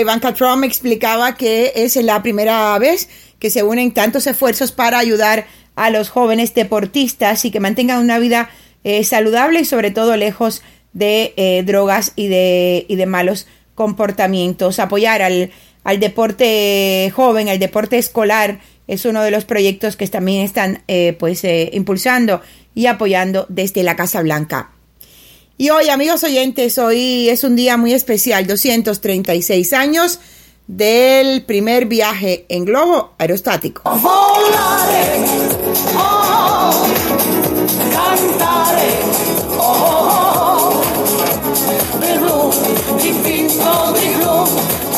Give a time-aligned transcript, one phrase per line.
[0.00, 3.08] Ivanka Trump explicaba que es la primera vez
[3.38, 8.18] que se unen tantos esfuerzos para ayudar a los jóvenes deportistas y que mantengan una
[8.18, 8.50] vida
[8.84, 10.62] eh, saludable y sobre todo lejos
[10.92, 14.78] de eh, drogas y de, y de malos comportamientos.
[14.78, 15.50] Apoyar al,
[15.98, 21.42] deporte joven, al deporte escolar, es uno de los proyectos que también están eh, pues
[21.72, 22.42] impulsando
[22.74, 24.73] y apoyando desde la Casa Blanca.
[25.56, 30.18] Y hoy, amigos oyentes, hoy es un día muy especial, 236 años
[30.66, 33.82] del primer viaje en globo aerostático.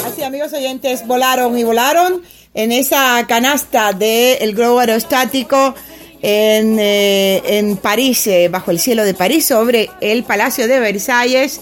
[0.06, 2.22] Así, amigos oyentes, volaron y volaron
[2.54, 5.74] en esa canasta del globo aerostático
[6.22, 11.60] en, eh, en París, eh, bajo el cielo de París, sobre el Palacio de Versalles,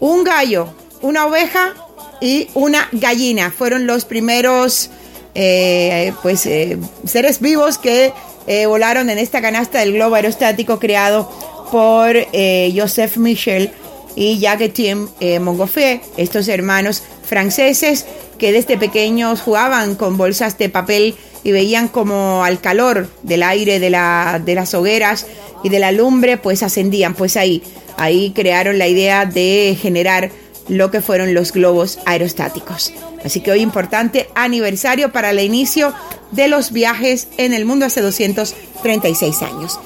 [0.00, 0.68] un gallo,
[1.02, 1.74] una oveja
[2.20, 3.50] y una gallina.
[3.50, 4.90] Fueron los primeros
[5.34, 6.48] eh, pues,
[7.04, 8.12] seres vivos que
[8.66, 11.30] volaron en esta canasta del globo aerostático creado
[11.70, 12.16] por
[12.74, 13.70] Joseph Michel
[14.16, 15.06] y Jacques-Tim
[15.42, 18.06] Montgolfier, estos hermanos franceses
[18.38, 23.80] que desde pequeños jugaban con bolsas de papel y veían como al calor del aire
[23.80, 25.26] de, la, de las hogueras
[25.62, 27.14] y de la lumbre pues ascendían.
[27.14, 27.62] Pues ahí,
[27.96, 30.30] ahí crearon la idea de generar
[30.68, 32.92] lo que fueron los globos aerostáticos.
[33.24, 35.94] Así que hoy importante aniversario para el inicio
[36.30, 39.78] de los viajes en el mundo hace 236 años.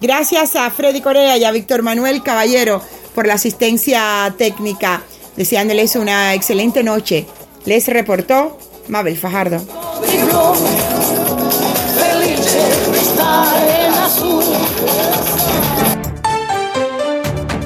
[0.00, 2.82] Gracias a Freddy Corea y a Víctor Manuel Caballero
[3.14, 5.02] por la asistencia técnica,
[5.36, 7.26] deseándoles una excelente noche.
[7.64, 9.60] Les reportó Mabel Fajardo.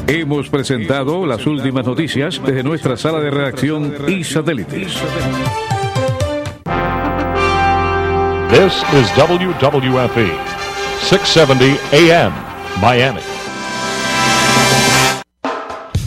[0.06, 4.96] Hemos presentado las últimas noticias desde nuestra sala de redacción y satélites.
[8.50, 10.32] This is WWFE,
[11.00, 12.32] 670 AM,
[12.80, 13.29] Miami.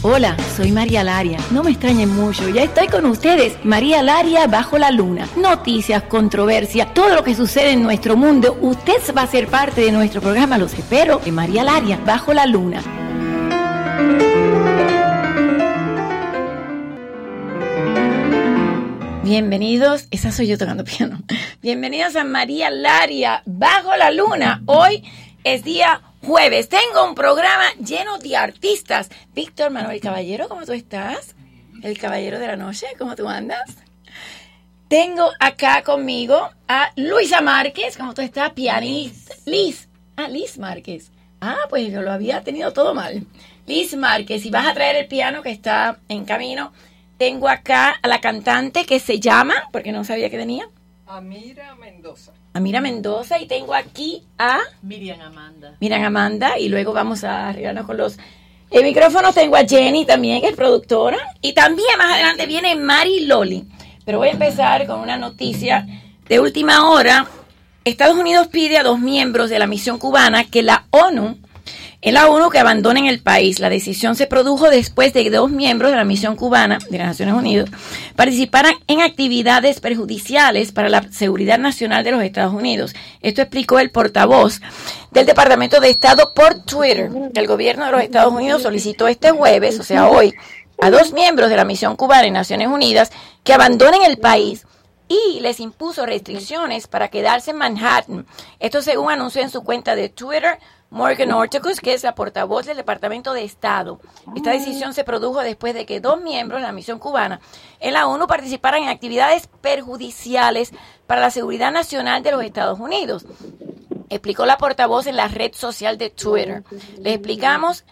[0.06, 1.38] Hola, soy María Laria.
[1.50, 3.56] No me extrañen mucho, ya estoy con ustedes.
[3.64, 5.26] María Laria bajo la luna.
[5.34, 8.58] Noticias, controversia, todo lo que sucede en nuestro mundo.
[8.60, 12.44] Usted va a ser parte de nuestro programa, los espero, en María Laria bajo la
[12.44, 12.82] luna.
[19.22, 21.22] Bienvenidos, esa soy yo tocando piano.
[21.62, 24.62] Bienvenidos a María Laria, bajo la luna.
[24.66, 25.02] Hoy
[25.44, 26.68] es día jueves.
[26.68, 29.10] Tengo un programa lleno de artistas.
[29.34, 31.34] Víctor Manuel Caballero, ¿cómo tú estás?
[31.82, 33.76] El caballero de la noche, ¿cómo tú andas?
[34.88, 38.52] Tengo acá conmigo a Luisa Márquez, ¿cómo tú estás?
[38.52, 39.34] Pianista.
[39.44, 39.88] Liz.
[40.16, 41.10] Ah, Liz Márquez.
[41.40, 43.26] Ah, pues yo lo había tenido todo mal.
[43.66, 46.72] Liz Márquez, y vas a traer el piano que está en camino.
[47.18, 50.68] Tengo acá a la cantante que se llama, porque no sabía que tenía.
[51.06, 52.32] Amira Mendoza.
[52.56, 55.74] Amira Mendoza y tengo aquí a Miriam Amanda.
[55.80, 58.16] Miriam Amanda y luego vamos a arreglarnos con los
[58.70, 59.34] el micrófonos.
[59.34, 61.18] Tengo a Jenny también, que es productora.
[61.40, 63.64] Y también más adelante viene Mari Loli.
[64.04, 65.84] Pero voy a empezar con una noticia
[66.28, 67.26] de última hora.
[67.84, 71.38] Estados Unidos pide a dos miembros de la misión cubana que la ONU
[72.04, 73.58] en la que abandonen el país.
[73.58, 77.08] La decisión se produjo después de que dos miembros de la misión cubana de las
[77.08, 77.70] Naciones Unidas
[78.14, 82.94] participaran en actividades perjudiciales para la seguridad nacional de los Estados Unidos.
[83.22, 84.60] Esto explicó el portavoz
[85.12, 87.10] del Departamento de Estado por Twitter.
[87.34, 90.34] El gobierno de los Estados Unidos solicitó este jueves, o sea, hoy,
[90.82, 93.10] a dos miembros de la misión cubana en Naciones Unidas
[93.42, 94.66] que abandonen el país
[95.08, 98.26] y les impuso restricciones para quedarse en Manhattan.
[98.58, 100.58] Esto según anunció en su cuenta de Twitter
[100.90, 104.00] Morgan Ortacus, que es la portavoz del Departamento de Estado.
[104.36, 107.40] Esta decisión se produjo después de que dos miembros de la misión cubana
[107.80, 110.72] en la ONU participaran en actividades perjudiciales
[111.06, 113.26] para la seguridad nacional de los Estados Unidos.
[114.08, 116.62] Explicó la portavoz en la red social de Twitter.
[116.98, 117.84] Le explicamos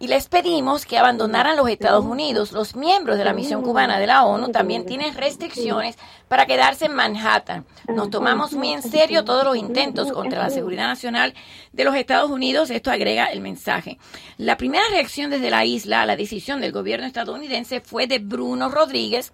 [0.00, 2.52] y les pedimos que abandonaran los Estados Unidos.
[2.52, 5.96] Los miembros de la misión cubana de la ONU también tienen restricciones
[6.28, 7.66] para quedarse en Manhattan.
[7.88, 11.34] Nos tomamos muy en serio todos los intentos contra la seguridad nacional
[11.72, 12.70] de los Estados Unidos.
[12.70, 13.98] Esto agrega el mensaje.
[14.36, 18.68] La primera reacción desde la isla a la decisión del gobierno estadounidense fue de Bruno
[18.68, 19.32] Rodríguez,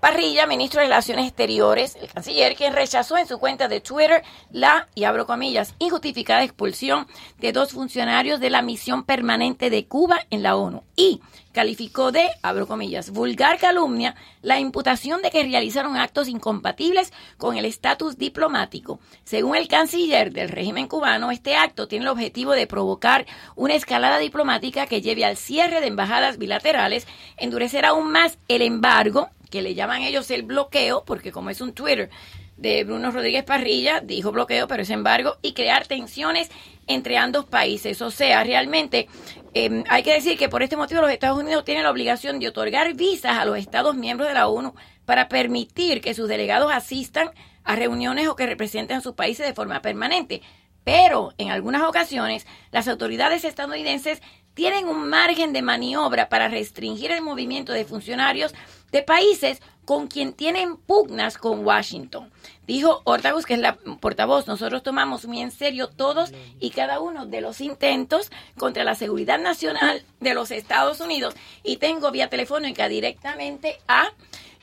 [0.00, 4.22] Parrilla, ministro de Relaciones Exteriores, el canciller, quien rechazó en su cuenta de Twitter
[4.52, 7.08] la, y abro comillas, injustificada expulsión
[7.38, 12.30] de dos funcionarios de la misión permanente de Cuba en la ONU y calificó de,
[12.42, 19.00] abro comillas, vulgar calumnia la imputación de que realizaron actos incompatibles con el estatus diplomático.
[19.24, 24.18] Según el canciller del régimen cubano, este acto tiene el objetivo de provocar una escalada
[24.18, 29.74] diplomática que lleve al cierre de embajadas bilaterales, endurecer aún más el embargo que le
[29.74, 32.10] llaman ellos el bloqueo, porque como es un Twitter
[32.56, 36.50] de Bruno Rodríguez Parrilla, dijo bloqueo, pero es embargo, y crear tensiones
[36.88, 38.02] entre ambos países.
[38.02, 39.08] O sea, realmente
[39.54, 42.48] eh, hay que decir que por este motivo los Estados Unidos tienen la obligación de
[42.48, 44.74] otorgar visas a los Estados miembros de la ONU
[45.04, 47.30] para permitir que sus delegados asistan
[47.64, 50.42] a reuniones o que representen a sus países de forma permanente.
[50.84, 54.22] Pero en algunas ocasiones las autoridades estadounidenses
[54.58, 58.52] tienen un margen de maniobra para restringir el movimiento de funcionarios
[58.90, 62.28] de países con quien tienen pugnas con Washington.
[62.66, 67.24] Dijo Ortagus, que es la portavoz, nosotros tomamos muy en serio todos y cada uno
[67.24, 72.88] de los intentos contra la seguridad nacional de los Estados Unidos y tengo vía telefónica
[72.88, 74.10] directamente a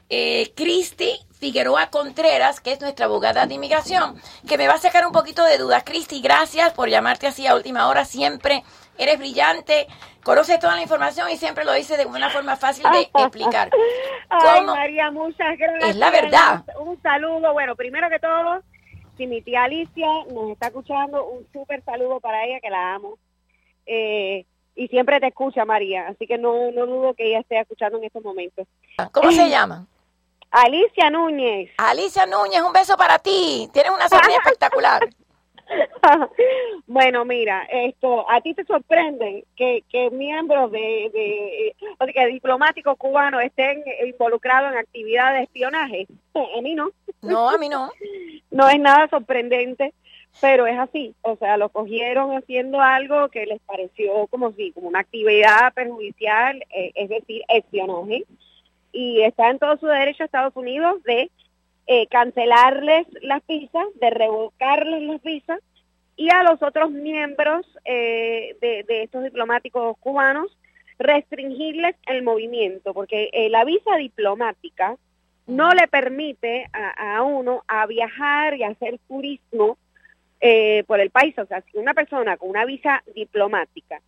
[0.10, 0.52] eh,
[1.40, 5.46] Figueroa Contreras, que es nuestra abogada de inmigración, que me va a sacar un poquito
[5.46, 5.84] de dudas.
[5.86, 8.04] Cristi, gracias por llamarte así a última hora.
[8.04, 8.64] Siempre
[8.98, 9.88] eres brillante,
[10.24, 13.70] conoces toda la información y siempre lo dices de una forma fácil de explicar.
[14.30, 15.90] Ay, María, muchas gracias.
[15.92, 16.64] Es la verdad.
[16.80, 17.54] Un saludo.
[17.54, 18.62] Bueno, primero que todo,
[19.18, 23.18] si mi tía Alicia nos está escuchando, un súper saludo para ella, que la amo.
[23.86, 24.46] Eh,
[24.76, 28.04] y siempre te escucha, María, así que no, no dudo que ella esté escuchando en
[28.04, 28.68] estos momentos.
[29.12, 29.88] ¿Cómo se llama?
[30.52, 31.72] Alicia Núñez.
[31.78, 33.70] Alicia Núñez, un beso para ti.
[33.74, 35.08] Tienes una sonrisa espectacular.
[36.88, 42.98] bueno, mira, esto, a ti te sorprende que, que miembros de, de, o que diplomáticos
[42.98, 46.08] cubanos estén involucrados en actividades de espionaje.
[46.34, 46.92] A mí no.
[47.22, 47.92] No, a mí no.
[48.52, 49.94] no es nada sorprendente,
[50.42, 51.16] pero es así.
[51.22, 56.64] O sea, lo cogieron haciendo algo que les pareció como si, como una actividad perjudicial,
[56.70, 58.26] eh, es decir, espionaje.
[58.92, 61.30] Y está en todo su derecho a Estados Unidos de
[61.88, 65.60] eh, cancelarles las visas, de revocarles las visas
[66.16, 70.58] y a los otros miembros eh, de, estos diplomáticos cubanos
[70.98, 74.96] restringirles el movimiento, porque eh, la visa diplomática
[75.46, 79.78] no le permite a, uno a viajar y hacer turismo
[80.88, 81.38] por el país.
[81.38, 84.02] O sea, si una persona con una visa diplomática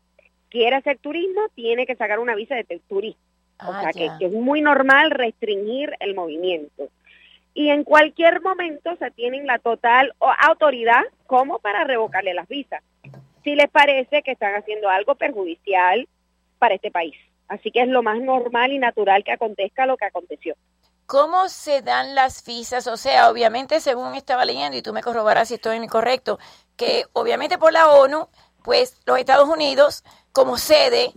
[0.49, 3.21] quiere hacer turismo, tiene que sacar una visa de turismo.
[3.59, 6.89] o Ah, sea, que es muy normal restringir el movimiento
[7.57, 12.83] y en cualquier momento se tienen la total autoridad como para revocarle las visas,
[13.43, 16.07] si les parece que están haciendo algo perjudicial
[16.59, 17.15] para este país.
[17.47, 20.53] Así que es lo más normal y natural que acontezca lo que aconteció.
[21.07, 22.85] ¿Cómo se dan las visas?
[22.85, 26.37] O sea, obviamente, según estaba leyendo, y tú me corroborarás si estoy incorrecto,
[26.75, 28.27] que obviamente por la ONU,
[28.63, 31.11] pues los Estados Unidos, como sede,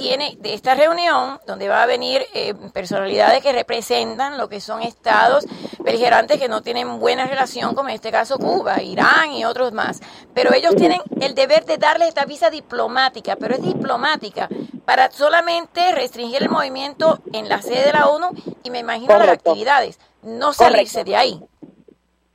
[0.00, 4.80] tiene de esta reunión, donde va a venir eh, personalidades que representan lo que son
[4.80, 5.44] estados
[5.80, 10.00] beligerantes que no tienen buena relación, como en este caso Cuba, Irán y otros más.
[10.32, 14.48] Pero ellos tienen el deber de darles esta visa diplomática, pero es diplomática
[14.86, 18.30] para solamente restringir el movimiento en la sede de la ONU
[18.62, 21.10] y me imagino las actividades, no salirse Correcto.
[21.10, 21.40] de ahí.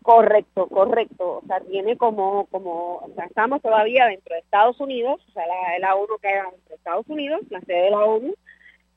[0.06, 1.40] Correcto, correcto.
[1.40, 5.48] O sea, tiene como, como, o sea, estamos todavía dentro de Estados Unidos, o sea,
[5.48, 8.36] la, la ONU queda dentro de Estados Unidos, la sede de la ONU.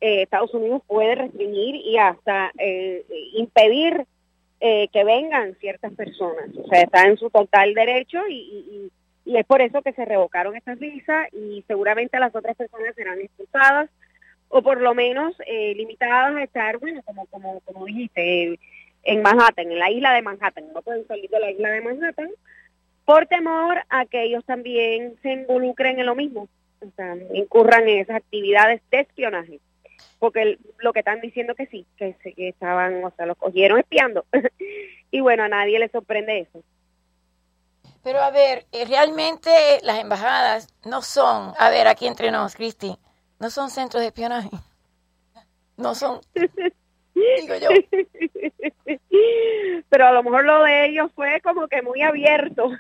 [0.03, 4.05] Eh, Estados Unidos puede restringir y hasta eh, impedir
[4.61, 6.51] eh, que vengan ciertas personas.
[6.59, 8.91] O sea, está en su total derecho y, y,
[9.33, 13.21] y- es por eso que se revocaron estas visas y seguramente las otras personas serán
[13.21, 13.91] expulsadas
[14.49, 18.59] o por lo menos eh, limitadas a estar, bueno, como, como, como dijiste,
[19.09, 20.73] en Manhattan, en la isla de Manhattan.
[20.75, 22.31] No pueden salir de la isla de Manhattan
[23.05, 26.49] por temor a que ellos también se involucren en lo mismo,
[26.81, 29.61] o sea, incurran en esas actividades de espionaje.
[30.19, 33.37] Porque el- lo que están diciendo que sí, que, se- que estaban, o sea, los
[33.39, 34.25] cogieron espiando.
[35.11, 36.63] y bueno, a nadie le sorprende eso.
[38.03, 39.51] Pero a ver, eh, realmente
[39.83, 42.97] las embajadas no son, a ver, aquí entre nos, Cristi,
[43.39, 44.51] no son centros de espionaje.
[45.77, 46.21] No son,
[47.41, 47.69] digo yo.
[49.89, 52.71] Pero a lo mejor lo de ellos fue como que muy abierto.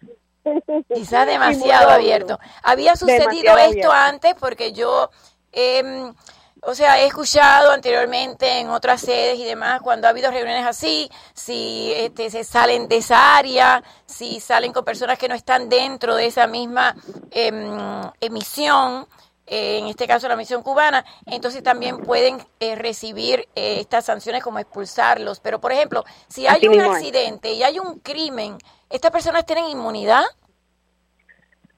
[0.95, 2.39] Quizás demasiado abierto.
[2.63, 3.93] Había sucedido Demasiado esto abierto.
[3.93, 5.11] antes porque yo,
[5.53, 6.15] em,
[6.63, 11.11] o sea, he escuchado anteriormente en otras sedes y demás cuando ha habido reuniones así,
[11.35, 16.15] si este, se salen de esa área, si salen con personas que no están dentro
[16.15, 16.95] de esa misma
[17.31, 17.79] em,
[18.21, 19.07] emisión,
[19.51, 24.43] eh, en este caso la misión cubana, entonces también pueden eh, recibir eh, estas sanciones
[24.43, 25.41] como expulsarlos.
[25.41, 28.59] Pero, por ejemplo, si hay un accidente y hay un crimen,
[28.91, 30.25] ¿estas personas tienen inmunidad?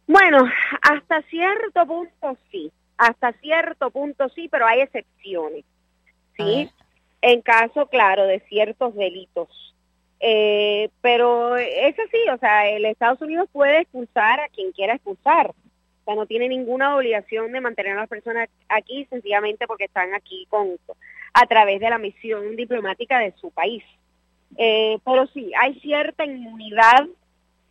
[0.07, 0.39] Bueno,
[0.83, 5.65] hasta cierto punto sí, hasta cierto punto sí, pero hay excepciones.
[6.37, 6.71] ¿sí?
[7.23, 9.49] En caso, claro, de ciertos delitos.
[10.21, 15.55] Eh, pero es así, o sea, el Estados Unidos puede expulsar a quien quiera expulsar.
[16.11, 20.47] Sea, no tiene ninguna obligación de mantener a las personas aquí sencillamente porque están aquí
[20.49, 20.77] con
[21.33, 23.85] a través de la misión diplomática de su país.
[24.57, 27.07] Eh, pero sí, hay cierta inmunidad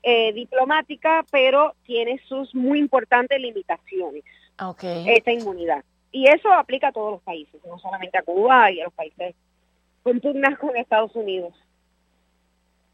[0.03, 4.23] eh, diplomática, pero tiene sus muy importantes limitaciones,
[4.81, 5.83] esta inmunidad.
[6.11, 9.35] Y eso aplica a todos los países, no solamente a Cuba y a los países
[10.03, 11.53] con pugnas con Estados Unidos.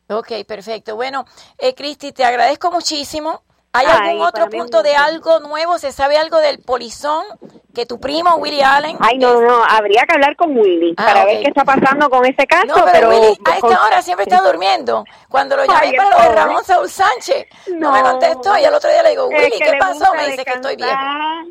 [0.10, 0.96] Ok, perfecto.
[0.96, 1.26] Bueno,
[1.60, 3.44] eh, Cristi, te agradezco muchísimo.
[3.76, 5.78] ¿Hay Ay, algún otro punto un de algo nuevo?
[5.78, 7.26] ¿Se sabe algo del polizón
[7.74, 8.98] que tu primo Willie Allen?
[9.02, 12.26] Ay, no, no, habría que hablar con Willy Ah, para ver qué está pasando con
[12.26, 15.04] ese caso, No, pero, Willy a esta hora siempre está durmiendo.
[15.30, 16.36] Cuando lo llamé Ay, para lo de.
[16.36, 19.78] Ramón Saúl Sánchez, no, me contestó y al otro día le digo, Willy, que ¿qué
[19.78, 20.14] pasó?
[20.16, 21.46] Me dice que estoy descansar.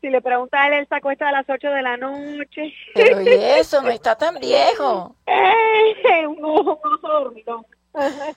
[0.00, 2.72] Si le preguntas a él, él se acuesta a las 8 de la noche.
[2.94, 5.14] Pero y eso, no está tan viejo.
[5.26, 7.64] Eh, un ojo, un ojo dormido.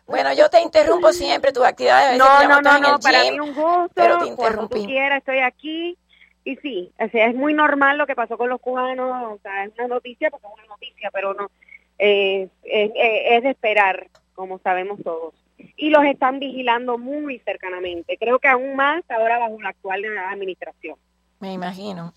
[0.08, 2.18] Bueno, yo te interrumpo siempre tus actividades.
[2.18, 3.90] No, no, no, para mí un gusto.
[3.94, 4.86] pero te Cuando interrumpí.
[4.86, 5.98] quieras, estoy aquí.
[6.46, 9.64] Y sí, o sea, es muy normal lo que pasó con los cubanos, o sea,
[9.64, 11.50] es una noticia porque es una noticia, pero no,
[11.98, 15.34] eh, es, es- es de esperar, como sabemos todos.
[15.78, 20.98] Y los están vigilando muy cercanamente, creo que aún más ahora bajo la actual administración.
[21.40, 22.14] Me imagino.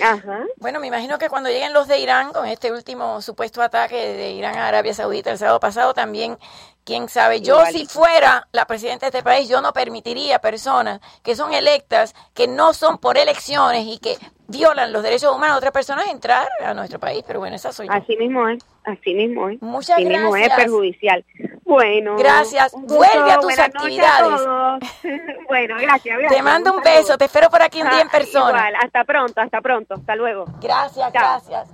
[0.00, 0.44] Ajá.
[0.56, 4.32] Bueno, me imagino que cuando lleguen los de Irán con este último supuesto ataque de
[4.32, 6.36] Irán a Arabia Saudita el sábado pasado, también,
[6.84, 11.34] quién sabe, yo si fuera la presidenta de este país, yo no permitiría personas que
[11.34, 15.72] son electas, que no son por elecciones y que violan los derechos humanos de otras
[15.72, 17.24] personas entrar a nuestro país.
[17.26, 17.92] Pero bueno, esa soy yo.
[17.92, 19.60] Así mismo es, así mismo es.
[19.62, 21.24] Muchas así mismo es perjudicial.
[21.64, 22.16] Bueno.
[22.18, 22.72] Gracias.
[22.76, 24.40] Vuelve a tus actividades.
[25.48, 26.32] bueno, gracias, gracias.
[26.32, 28.48] Te mando un beso, te espero por aquí un día en Ah, persona.
[28.68, 30.44] Igual, hasta pronto, hasta pronto, hasta luego.
[30.60, 31.22] Gracias, Chao.
[31.40, 31.68] gracias.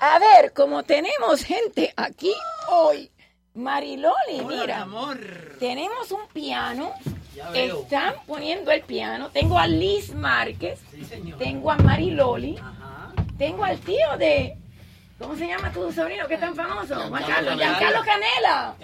[0.00, 2.34] A ver, como tenemos gente aquí
[2.68, 3.10] hoy,
[3.56, 4.86] Mariloli, mira,
[5.58, 6.92] tenemos un piano,
[7.54, 10.80] están poniendo el piano, tengo a Liz Márquez,
[11.38, 12.58] tengo a Mariloli,
[13.38, 14.58] tengo al tío de,
[15.18, 16.96] ¿cómo se llama tu sobrino que es tan famoso?
[17.08, 18.74] Juan Carlos, Giancarlo Canela.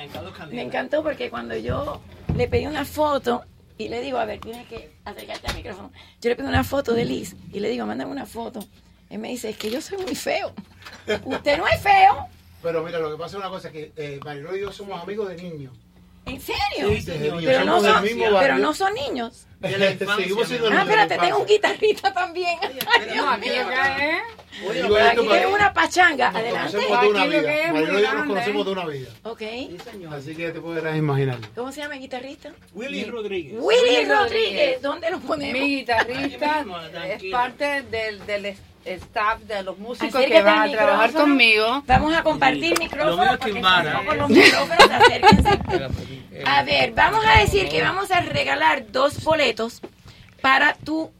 [0.50, 2.00] Me encantó porque cuando yo
[2.34, 3.44] le pedí una foto
[3.76, 5.92] y le digo, a ver, tienes que acercarte al micrófono.
[6.20, 8.64] Yo le pedí una foto de Liz y le digo, mándame una foto.
[9.10, 10.54] Él me dice, es que yo soy muy feo.
[11.26, 12.26] Usted no es feo.
[12.62, 15.28] Pero mira, lo que pasa es una cosa, que eh, Mariló y yo somos amigos
[15.28, 15.72] de niños.
[16.24, 16.88] ¿En serio?
[16.88, 17.42] Desde niños.
[17.44, 19.46] pero, no son, mismo pero no son niños.
[20.16, 22.58] Seguimos siendo Ah, espérate, tengo un guitarrista también.
[22.62, 22.78] Ay,
[23.12, 23.64] Dios aquí mío.
[23.68, 26.30] para- tengo una pachanga.
[26.30, 26.72] Nos Adelante.
[26.78, 27.72] conocemos de una vida.
[27.72, 29.08] Mariló y yo nos conocemos de una vida.
[29.24, 29.42] Ok.
[30.12, 31.38] Así que ya te podrás imaginar.
[31.56, 32.52] ¿Cómo se llama el guitarrista?
[32.72, 33.54] Willy Rodríguez.
[33.58, 34.82] Willy Rodríguez.
[34.82, 35.60] ¿Dónde lo ponemos?
[35.60, 36.64] Mi guitarrista
[37.08, 41.82] es parte del, staff de los músicos Acércate que van a trabajar conmigo.
[41.86, 42.82] Vamos a compartir Sí.
[42.82, 43.16] micrófonos.
[43.16, 43.90] Lo mío es porque Kimbara.
[43.92, 45.58] si no, con los micrófonos, acérquense.
[46.44, 49.80] A ver, vamos a decir que vamos a regalar dos boletos
[50.40, 51.10] para tu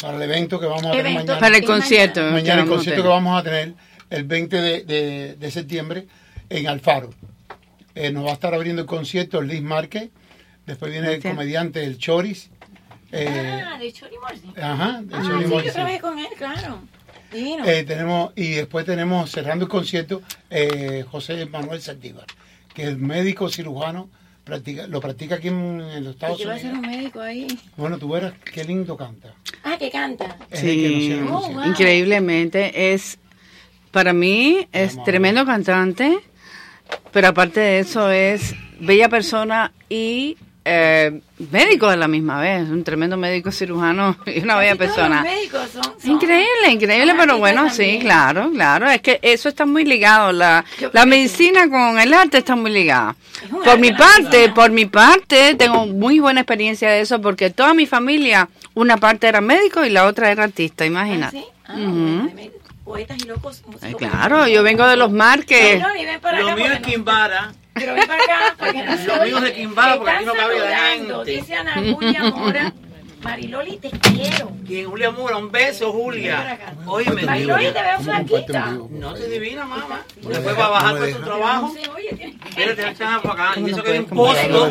[0.00, 1.24] Para el evento que vamos a tener evento.
[1.32, 1.40] mañana.
[1.40, 2.20] Para el concierto.
[2.20, 2.36] mañana.
[2.40, 3.74] Mañana el concierto que vamos a tener
[4.08, 6.06] el 20 de, de- de septiembre
[6.48, 7.10] en Alfaro.
[7.94, 10.08] Eh, nos va a estar abriendo el concierto Liz Márquez.
[10.64, 12.50] Después viene el comediante El Choris.
[13.12, 14.60] Eh, Ah, de Chori Morsi.
[14.60, 15.66] ajá, el Ah, Choris sí, Morsi.
[15.68, 16.80] yo trabajé con él, claro.
[17.32, 17.64] Divino.
[17.64, 22.26] Eh, tenemos y después tenemos cerrando el concierto eh, José Manuel Saldívar,
[22.74, 24.08] que es médico cirujano,
[24.44, 26.84] practica, lo practica aquí en, en los Estados ¿Qué va a ser Unidos.
[26.88, 27.46] un médico ahí?
[27.76, 29.32] Bueno, tú verás qué lindo canta.
[29.62, 30.36] Ah, que canta.
[30.50, 31.64] Es que Sí, el Oh, wow.
[31.66, 33.18] increíblemente es
[33.92, 36.18] para mí es Vamos tremendo cantante,
[37.12, 42.84] pero aparte de eso es bella persona y eh, médico a la misma vez, un
[42.84, 45.22] tremendo médico cirujano y una bella Casi persona.
[45.22, 49.64] los médicos son- son- Increíble, increíble, pero bueno, sí, claro, claro, es que eso está
[49.66, 53.16] muy ligado, la, Yo la que medicina con el arte está muy ligada.
[53.42, 57.72] Es Por mi parte, por mi parte, tengo muy buena experiencia de eso porque toda
[57.74, 61.38] mi familia, una parte era médico y la otra era artista, Ah, imagínate.
[61.38, 61.44] ¿sí?
[61.66, 62.50] Ah, bueno, de
[62.84, 63.62] poetas y locos.
[63.64, 65.80] Ay, músicos claro, yo vengo de los Marques.
[65.80, 65.88] No,
[66.42, 67.52] Lo mío es Kimbara.
[67.74, 69.54] Pero ven para acá porque no se Lo mío es de oye.
[69.54, 71.30] Quimbara, porque aquí no cabe la gente.
[71.30, 72.72] Dice Ana Julia Mora.
[73.22, 74.50] Mariloli, te quiero.
[74.66, 76.58] Quien Julia Mura, un beso, Julia.
[76.86, 78.76] Oye, me Mariloli, te veo ¿Cómo comparte flaquita.
[78.90, 80.02] No te divina, mamá.
[80.22, 81.74] Después va a bajar por tu trabajo.
[82.56, 83.60] Echan para acá.
[83.60, 84.70] Y eso no que hay un posto.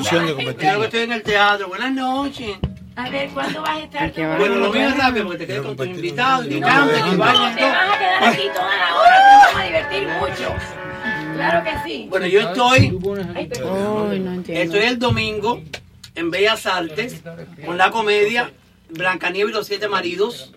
[0.58, 1.68] Creo que estoy en el teatro.
[1.68, 2.58] Buenas noches.
[2.96, 4.12] A ver, ¿cuándo vas a estar?
[4.12, 4.22] tú?
[4.22, 7.96] Bueno, lo mío es rápido porque te quedas con y que No, bailen te vas
[7.96, 10.89] a quedar aquí toda la hora, te vamos a divertir mucho.
[11.36, 12.08] Claro que sí.
[12.10, 15.62] Bueno, yo estoy, no estoy el domingo
[16.16, 17.22] en Bellas Artes
[17.66, 18.52] con la comedia
[18.90, 20.54] Blancanieves y los siete maridos.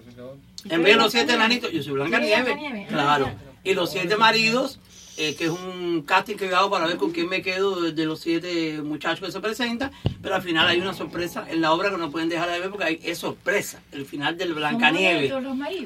[0.69, 1.95] En vez de los siete enanitos, yo soy.
[1.95, 2.89] Blancanieves.
[2.89, 3.31] Claro.
[3.65, 4.81] Y los siete maridos
[5.23, 8.05] eh, que es un casting que yo hago para ver con quién me quedo de,
[8.05, 11.91] los siete muchachos que se presentan, pero al final hay una sorpresa en la obra
[11.91, 15.33] que no pueden dejar de ver porque hay, es sorpresa, el final del Blancanieves.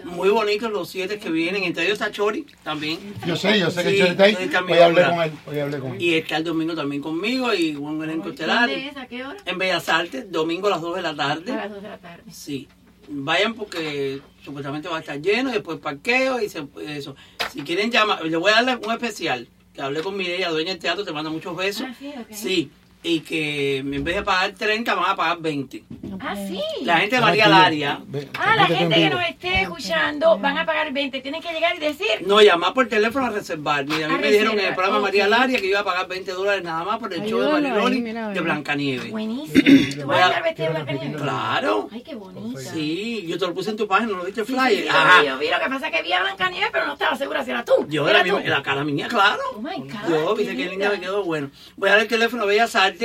[0.05, 2.99] Muy bonitos los siete que vienen, entre ellos está Chori también.
[3.26, 4.37] Yo sé, yo sé que Sí, Chori está ahí.
[4.69, 5.33] Hoy hablé con él.
[5.47, 6.02] Hoy hablé con él.
[6.02, 8.71] Y está el domingo también conmigo y un elenco estelar.
[8.71, 8.97] ¿Dónde es?
[8.97, 9.37] ¿A qué hora?
[9.45, 11.52] En Bellas Artes, domingo a las 2 de la tarde.
[11.52, 12.23] A las 2 de la tarde.
[12.31, 12.69] Sí,
[13.09, 17.17] vayan porque supuestamente va a estar lleno y después parqueo y se, eso.
[17.53, 20.79] Si quieren llamar, le voy a darle un especial, que hablé con Mireia, dueña del
[20.79, 21.87] teatro, te manda muchos besos.
[21.89, 22.27] Ah, sí, ok.
[22.31, 22.71] Sí,
[23.09, 25.85] y que en vez de pagar 30 van a pagar 20.
[26.21, 26.61] Ah, sí.
[26.83, 28.01] La gente de María Laria,
[28.39, 31.21] Ah, la gente en que nos esté escuchando van a pagar 20.
[31.21, 32.07] Tienen que llegar y decir.
[32.27, 33.85] no, llamar por teléfono a reservar.
[33.85, 35.01] Mira, a mí A me dijeron en el reservar, programa.
[35.01, 38.01] María Laria que iba a pagar 20 dólares nada más por el show de Mariloli
[38.01, 38.41] mira, de ve.
[38.41, 39.11] Blancanieves.
[39.11, 40.03] Buenísimo.
[40.03, 41.23] ¿Tú vas a estar vestido de Blancanieves?
[41.23, 41.89] Claro.
[41.93, 42.61] Ay, qué bonita.
[42.61, 44.71] Sí, yo te lo puse en tu página, ¿no lo viste el Sí, flyer?
[44.71, 45.23] sí, sí, Ajá.
[45.25, 47.51] Yo vi lo que pasa es que vi a Blancanieves, pero no estaba segura si
[47.51, 47.73] era tú.
[47.89, 48.49] Yo ¿Era la, misma, tú?
[48.49, 49.43] la cara mía, claro.
[49.55, 50.91] Oh my God, Yo, viste qué linda linda.
[50.91, 51.51] me quedó bueno.
[51.77, 52.96] Voy a dar el teléfono a Bellas Artes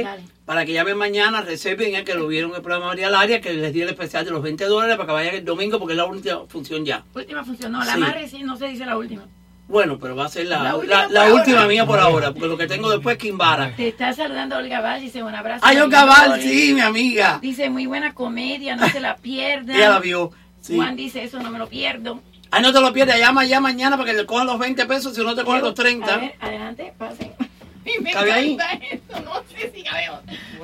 [0.45, 3.53] Para que llamen mañana, reserven el que lo vieron en el programa María Laria, que
[3.53, 5.97] les di el especial de los 20 dólares para que vayan el domingo porque es
[5.97, 7.03] la última función ya.
[7.13, 7.71] Última función.
[7.71, 7.99] No, la Sí.
[7.99, 9.23] más recién no se dice la última.
[9.67, 10.63] Bueno, pero va a ser la,
[11.09, 13.73] La última la mía por ahora, porque lo que tengo después es Kimbara.
[13.77, 15.63] Te está saludando Olga Val, dice un abrazo.
[15.65, 16.41] Ay, Olga Val.
[16.41, 17.39] sí, mi amiga.
[17.41, 19.75] Dice muy buena comedia, no se la pierdan.
[19.77, 20.31] Ella la vio.
[20.59, 20.75] Sí.
[20.75, 22.19] Juan dice eso, no me lo pierdo.
[22.53, 25.15] Ay, no te lo pierdas, llama ya mañana para que le cojan los 20 pesos,
[25.15, 26.17] si no te cogen los A 30.
[26.17, 27.31] ver, adelante, pasen.
[27.85, 28.55] Y me ¿Cabe ahí?
[28.91, 30.19] eso, no sé si cabemos.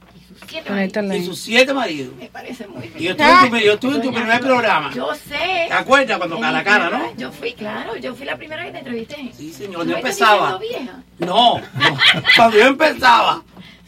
[0.47, 2.13] Siete Y sus siete maridos.
[2.17, 2.93] Me parece muy bien.
[2.97, 4.91] Y yo estuve, en tu, yo estuve en tu primer programa.
[4.93, 5.65] Yo sé.
[5.67, 7.15] ¿Te acuerdas cuando cara cara, no?
[7.15, 9.31] Yo fui, claro, yo fui la primera que te entrevisté.
[9.37, 10.57] Sí, señor, ¿Tú yo empezaba.
[10.57, 11.03] vieja?
[11.19, 11.63] No, no,
[12.35, 13.43] cuando yo empezaba.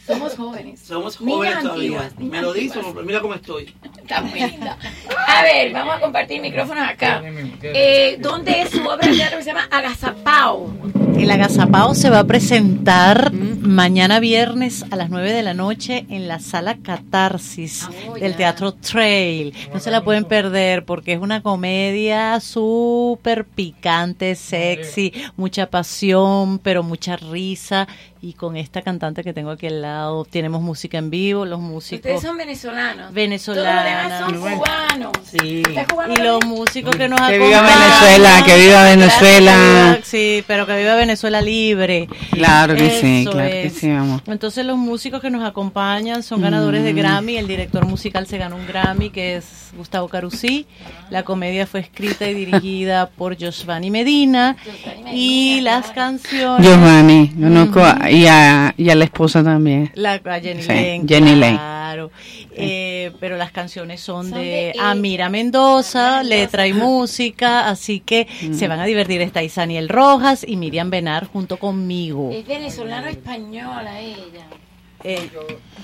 [0.06, 0.80] Somos jóvenes.
[0.80, 2.00] Somos Niñas jóvenes todavía.
[2.00, 2.52] antiguas, Me lo
[2.92, 3.74] pero mira cómo estoy.
[3.96, 4.76] Está muy linda.
[5.26, 7.22] A ver, vamos a compartir micrófonos acá.
[7.62, 11.03] Eh, ¿Dónde es su obra de teatro que se llama Agazapao?
[11.18, 16.28] El agazapao se va a presentar mañana viernes a las 9 de la noche en
[16.28, 18.34] la sala Catarsis Oh, del.
[18.36, 19.54] Teatro Trail.
[19.72, 26.82] No se la pueden perder porque es una comedia súper picante, sexy, mucha pasión, pero
[26.82, 27.86] mucha risa.
[28.20, 31.98] Y con esta cantante que tengo aquí al lado, tenemos música en vivo, los músicos.
[32.06, 33.12] Ustedes son venezolanos.
[33.12, 33.74] Venezolanos.
[33.74, 35.12] Todos los demás son cubanos.
[35.30, 35.62] Sí.
[35.66, 37.90] ¿Usted es cubano Y los músicos que nos Que viva acompañan.
[38.00, 39.52] Venezuela, que viva Venezuela.
[39.88, 42.08] Gracias, Sí, pero que viva Venezuela libre.
[42.30, 44.20] Claro que sí, claro que sí, amor.
[44.26, 46.84] Entonces los músicos que nos acompañan son ganadores Mm.
[46.84, 47.36] de Grammy.
[47.36, 50.66] El director musical se ganó un Grammy, que es Gustavo Carusí.
[51.10, 54.56] La comedia fue escrita y dirigida por Giovanni Medina.
[55.12, 56.66] Y las canciones...
[56.66, 59.90] Giovanni, conozco a- y, a, y a la esposa también.
[59.94, 61.56] La, a Jenny Sí, Lane, Jenny Lane.
[61.56, 62.10] claro.
[62.56, 64.72] Eh, pero las canciones son, Son de.
[64.80, 68.54] Amira Mendoza, letra y música, así que Mm.
[68.54, 69.20] se van a divertir.
[69.20, 72.30] Está Isaniel Rojas y Miriam Benar junto conmigo.
[72.32, 74.46] Es venezolano española ella,
[75.02, 75.28] Eh,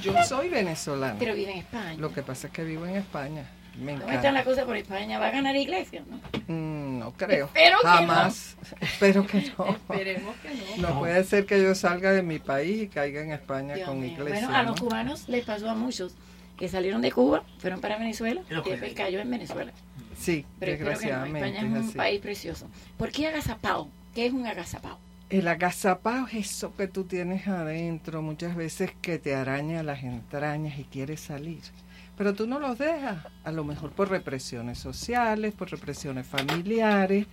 [0.01, 1.17] Yo soy venezolana.
[1.19, 1.95] pero vive en España.
[1.99, 3.45] Lo que pasa es que vivo en España.
[3.77, 5.19] Me ¿Cómo están las cosas por España?
[5.19, 6.05] ¿Va a ganar Iglesia?
[6.09, 6.17] ¿no?
[6.47, 7.47] Mm, no creo.
[7.47, 8.57] Espero que Jamás.
[8.81, 9.67] Espero que no.
[9.71, 10.89] Esperemos que no.
[10.91, 13.99] No puede ser que yo salga de mi país y caiga en España Dios con
[13.99, 14.13] mío.
[14.13, 14.33] iglesia.
[14.47, 14.71] Bueno, a ¿no?
[14.71, 16.15] los cubanos les pasó a muchos
[16.57, 19.73] que salieron de Cuba, fueron para Venezuela y después cayó en Venezuela.
[20.17, 20.91] Sí, Pero espero que no,
[21.25, 21.49] desgraciadamente.
[21.49, 21.99] España es es un así.
[21.99, 22.67] país precioso.
[22.97, 23.89] ¿Por qué agazapao?
[24.15, 24.99] ¿Qué es un agazapao?
[25.29, 30.77] El agazapao es eso que tú tienes adentro, muchas veces que te araña las entrañas
[30.81, 31.61] y quieres salir.
[32.19, 37.27] Pero tú no los dejas, a lo mejor por represiones sociales, por represiones familiares,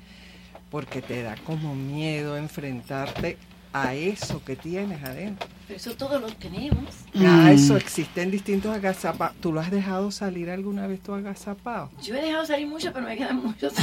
[0.69, 3.37] porque te da como miedo enfrentarte
[3.73, 5.47] a eso que tienes adentro.
[5.67, 6.85] Pero eso todos lo tenemos.
[7.13, 7.47] Ya Mm.
[7.49, 9.35] eso existen distintos agazapados.
[9.41, 11.91] ¿Tú lo has dejado salir alguna vez tu agazapao?
[12.01, 13.73] Yo he dejado salir mucho, pero me quedan muchos.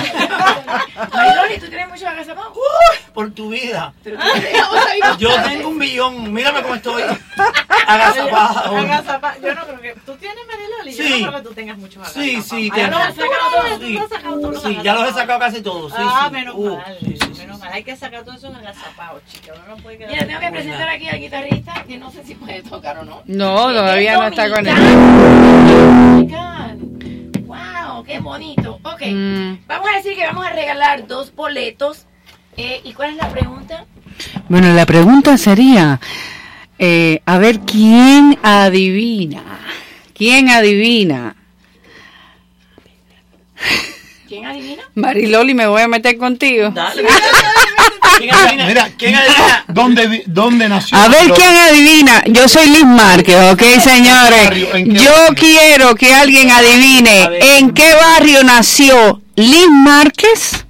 [1.12, 2.52] Mariloli, ¿tú tienes muchos agazapados?
[3.12, 3.92] Por tu vida.
[4.02, 6.32] Pero tú has dejado salir Yo tengo un millón.
[6.32, 7.02] Mírame cómo estoy.
[7.86, 8.76] Agazapado.
[8.78, 11.22] Agazapa- Yo no creo que tú tienes Mariloli, yo no Sí.
[11.26, 13.80] creo que tú tengas muchos Sí, sí, Ya lo has sacado todos.
[13.80, 15.92] Sí, has sacado todos los sí, ya los he sacado casi todos.
[15.92, 16.32] Sí, Ah, sí.
[16.34, 17.13] menos Uh, mal, sí, sí, sí,
[17.54, 17.72] menos mal.
[17.72, 19.58] Hay que sacar todos esos agazapados, chicos.
[19.66, 20.12] Uno no puede quedar.
[20.12, 23.22] Mira, tengo que presentar aquí al guitarrista, que no sé si puede tocar o no.
[23.26, 24.74] No, todavía no está con él.
[27.46, 28.78] Wow, qué bonito.
[28.82, 29.58] Ok, Mm.
[29.66, 32.06] vamos a decir que vamos a regalar dos boletos.
[32.56, 33.84] Eh, ¿Y cuál es la pregunta?
[34.48, 36.00] Bueno, la pregunta sería,
[36.76, 39.42] Eh, a ver quién adivina.
[40.12, 41.36] ¿Quién adivina?
[44.34, 44.82] ¿Quién adivina?
[44.96, 46.70] Mariloli, me voy a meter contigo.
[46.70, 47.04] Dale.
[48.18, 48.66] ¿Quién adivina?
[48.66, 49.64] Mira, ¿Quién adivina?
[49.68, 50.98] ¿dónde, dónde nació?
[50.98, 52.24] A ver quién adivina.
[52.26, 54.50] Yo soy Liz Márquez, ¿ok, señores?
[54.86, 55.34] Yo barrio?
[55.36, 57.44] quiero que alguien adivine ver.
[57.44, 60.66] en qué barrio nació Liz Márquez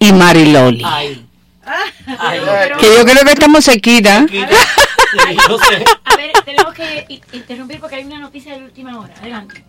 [0.00, 0.82] y Mariloli.
[0.84, 1.24] Ay.
[2.18, 2.40] Ay.
[2.80, 4.26] Que yo creo que estamos cerquita.
[4.26, 4.48] Quita.
[4.48, 5.84] Sí, yo sé.
[6.04, 9.14] A ver, tenemos que interrumpir porque hay una noticia de última hora.
[9.20, 9.64] Adelante.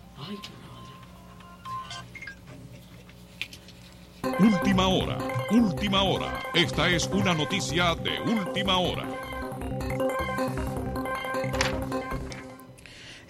[4.22, 5.18] Última hora,
[5.50, 6.40] última hora.
[6.54, 9.04] Esta es una noticia de última hora.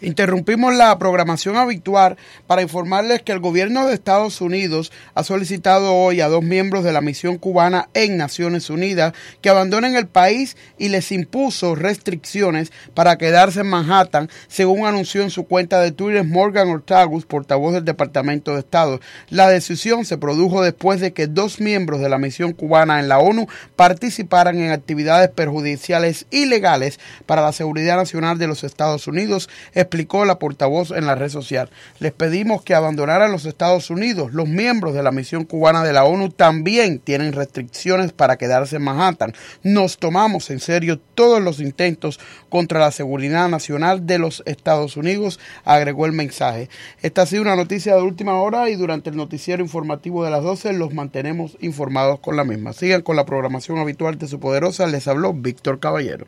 [0.03, 2.17] Interrumpimos la programación habitual
[2.49, 6.91] para informarles que el gobierno de Estados Unidos ha solicitado hoy a dos miembros de
[6.91, 13.17] la misión cubana en Naciones Unidas que abandonen el país y les impuso restricciones para
[13.17, 18.55] quedarse en Manhattan, según anunció en su cuenta de Twitter Morgan Ortagus, portavoz del Departamento
[18.55, 19.01] de Estado.
[19.29, 23.21] La decisión se produjo después de que dos miembros de la misión cubana en la
[23.21, 29.49] ONU participaran en actividades perjudiciales ilegales para la seguridad nacional de los Estados Unidos,
[29.93, 31.69] explicó la portavoz en la red social.
[31.99, 34.33] Les pedimos que abandonaran los Estados Unidos.
[34.33, 38.85] Los miembros de la misión cubana de la ONU también tienen restricciones para quedarse en
[38.85, 39.35] Manhattan.
[39.63, 45.39] Nos tomamos en serio todos los intentos contra la seguridad nacional de los Estados Unidos,
[45.63, 46.71] agregó el mensaje.
[47.03, 50.43] Esta ha sido una noticia de última hora y durante el noticiero informativo de las
[50.43, 52.73] 12 los mantenemos informados con la misma.
[52.73, 54.87] Sigan con la programación habitual de su poderosa.
[54.87, 56.27] Les habló Víctor Caballero.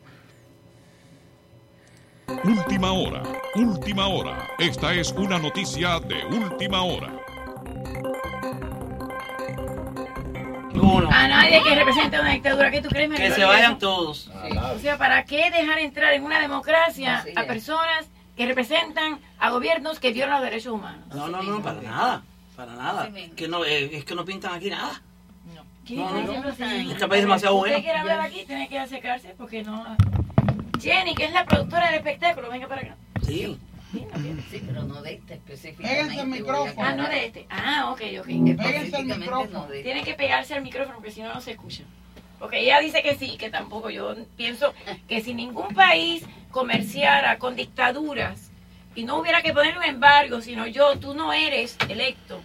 [2.42, 3.22] Última hora,
[3.54, 4.48] última hora.
[4.58, 7.12] Esta es una noticia de última hora.
[10.74, 11.08] Uno.
[11.10, 12.70] A nadie que represente una dictadura.
[12.70, 14.30] ¿Qué tú crees, Que se vayan todos.
[14.74, 20.00] O sea, ¿para qué dejar entrar en una democracia a personas que representan a gobiernos
[20.00, 21.06] que violan los derechos humanos?
[21.14, 22.22] No, no, no, para nada.
[22.56, 23.10] Para nada.
[23.36, 25.00] Que no, eh, es que no pintan aquí nada.
[25.86, 26.90] ¿Qué No, no, así?
[26.90, 27.82] Este país es demasiado Usted bueno.
[27.84, 29.84] quiere hablar aquí, tiene que acercarse porque no...
[30.80, 32.96] Jenny, que es la productora del espectáculo, venga para acá.
[33.22, 33.58] Sí.
[34.50, 36.00] Sí, pero no de este específicamente.
[36.00, 36.86] Péguense el micrófono.
[36.88, 37.46] Ah, no de este.
[37.48, 38.28] Ah, ok, ok.
[38.28, 39.82] Específicamente no de este.
[39.82, 41.84] Tiene que pegarse al micrófono porque si no, no se escucha.
[42.38, 43.90] Porque ella dice que sí, que tampoco.
[43.90, 44.74] Yo pienso
[45.08, 48.50] que si ningún país comerciara con dictaduras
[48.96, 52.40] y no hubiera que poner un embargo, sino yo, tú no eres electo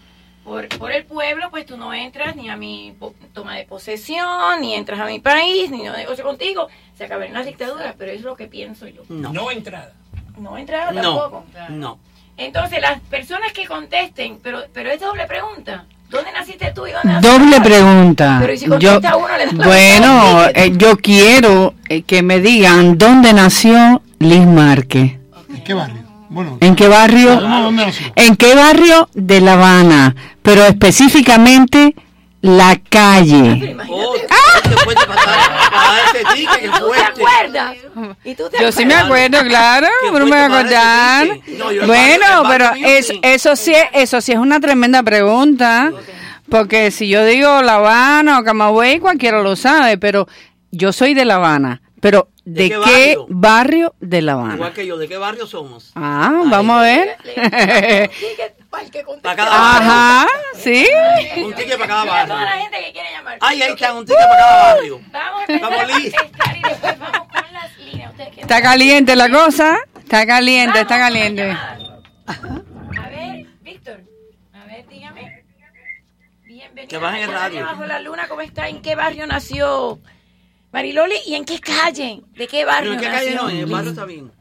[0.50, 2.96] por, por el pueblo, pues tú no entras ni a mi
[3.34, 6.68] toma de posesión, ni entras a mi país, ni no negocio contigo.
[6.98, 9.04] Se acabarían las dictaduras, pero es lo que pienso yo.
[9.10, 9.32] No.
[9.32, 9.94] No entrada.
[10.40, 11.02] No entrada No.
[11.02, 11.46] tampoco.
[11.70, 12.00] No.
[12.36, 15.86] Entonces, las personas que contesten, pero, pero es doble pregunta.
[16.10, 17.64] ¿Dónde naciste tú y dónde naciste Doble tú?
[17.64, 18.38] pregunta.
[18.42, 22.98] Pero ¿y si Yo, contesta uno, le bueno, eh, yo quiero eh, que me digan
[22.98, 25.12] dónde nació Liz Márquez.
[25.50, 25.99] ¿En qué barrio?
[26.30, 27.40] Bueno, ¿En qué barrio?
[28.16, 30.16] ¿En qué barrio de La Habana?
[30.44, 31.96] Pero específicamente
[32.42, 33.76] la calle.
[33.90, 34.14] Oh,
[34.64, 37.22] qué fuerte para dar- para dar ese ticket, qué ¿Tú te fuerte.
[37.24, 37.76] acuerdas?
[38.24, 41.28] ¿Y tú te Yo sí me acuerdo, claro, pero me voy a acordar.
[41.58, 43.20] No, yo Bueno, barrio- pero barrio es, sí.
[43.24, 45.92] eso sí, es- eso sí es una tremenda pregunta,
[46.50, 50.28] porque si yo digo La Habana o Camagüey, cualquiera lo sabe, pero
[50.72, 53.26] yo soy de La Habana, pero ¿de, ¿De qué, barrio?
[53.30, 53.96] barrio?
[54.00, 54.56] de La Habana?
[54.56, 55.92] Igual que yo, ¿de qué barrio somos?
[55.96, 57.18] Ah, vamos a ver.
[57.24, 58.56] Ticket
[59.22, 59.90] para cada barrio.
[59.92, 60.88] Ajá, sí.
[61.44, 62.62] Un ticket para cada Mira toda la barrio.
[62.64, 63.38] gente que quiere llamar.
[63.42, 65.02] Ay, ahí está, un ticket para cada barrio.
[65.12, 66.14] Vamos a empezar Vamos, a Liz.
[66.16, 68.14] contestar y después vamos con las líneas.
[68.38, 71.52] Está caliente la cosa, está caliente, está caliente.
[71.52, 74.02] A ver, Víctor,
[74.54, 75.44] a ver, dígame.
[76.44, 76.88] Bienvenido.
[76.90, 77.66] Que bajen el radio.
[77.66, 78.68] Bajo la luna, ¿cómo está?
[78.70, 80.00] ¿En qué barrio nació
[80.72, 81.16] Mariloli?
[81.26, 82.22] ¿Y en qué calle?
[82.34, 83.42] ¿De qué barrio en qué calle nació?
[83.42, 84.32] no, en el barrio está bien.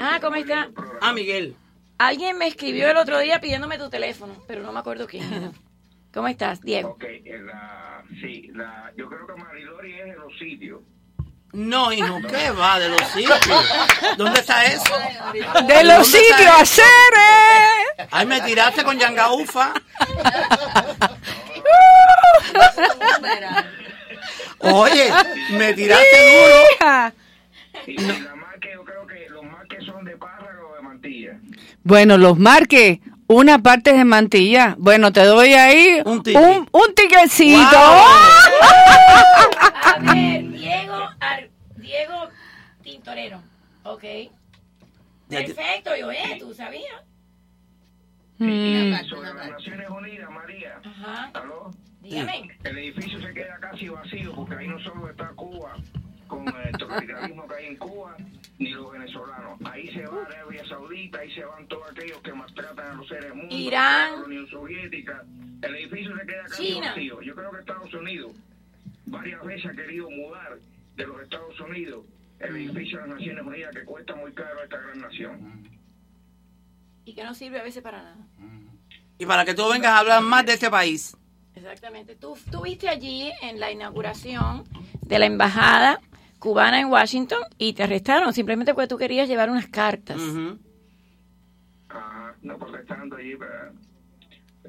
[0.00, 0.70] Ah, ¿cómo está?
[1.00, 1.56] Ah, Miguel.
[1.98, 5.52] Alguien me escribió el otro día pidiéndome tu teléfono, pero no me acuerdo quién.
[6.12, 6.90] ¿Cómo estás, Diego?
[6.90, 10.80] Ok, eh, la, sí, la, yo creo que Marilori es de los sitios.
[11.52, 13.38] No, hijo, ¿qué va de los sitios?
[14.18, 14.84] ¿Dónde está eso?
[15.32, 16.84] De los ¿Dónde sitios hacer,
[18.10, 19.72] Ay, me tiraste con Yangaufa.
[24.60, 25.10] Oye,
[25.50, 27.12] me tiraste duro.
[28.60, 31.38] Que yo creo que los más que son de párrago o de mantilla.
[31.82, 34.74] Bueno, los marques, una parte es de mantilla.
[34.78, 37.58] Bueno, te doy ahí Un un, un, tiquecito.
[40.02, 40.47] Diego,
[41.20, 42.28] Ar- Diego
[42.82, 43.42] Tintorero.
[43.84, 44.04] Ok.
[45.28, 47.02] Perfecto, yo, eh, tú sabías.
[48.38, 48.94] Mm.
[49.08, 50.80] Sobre las Naciones Unidas, María.
[50.84, 51.30] Ajá.
[51.34, 51.70] ¿Aló?
[52.04, 55.76] El edificio se queda casi vacío porque ahí no solo está Cuba
[56.28, 58.16] con el totalitarismo que hay en Cuba,
[58.58, 59.58] ni los venezolanos.
[59.64, 63.32] Ahí se va Arabia Saudita, ahí se van todos aquellos que maltratan a los seres
[63.32, 63.52] humanos.
[63.54, 64.12] Irán.
[64.20, 65.24] La Unión Soviética.
[65.62, 66.88] El edificio se queda casi China.
[66.88, 67.20] vacío.
[67.22, 68.32] Yo creo que Estados Unidos
[69.06, 70.58] varias veces ha querido mudar
[70.98, 72.04] de los Estados Unidos
[72.40, 75.68] el edificio de las Naciones Unidas que cuesta muy caro a esta gran nación.
[77.04, 78.26] Y que no sirve a veces para nada.
[79.18, 81.16] Y para que tú vengas a hablar más de este país.
[81.54, 82.14] Exactamente.
[82.14, 84.64] Tú estuviste allí en la inauguración
[85.02, 86.00] de la embajada
[86.38, 90.20] cubana en Washington y te arrestaron simplemente porque tú querías llevar unas cartas.
[91.88, 93.72] Ajá, no protestando allí, pero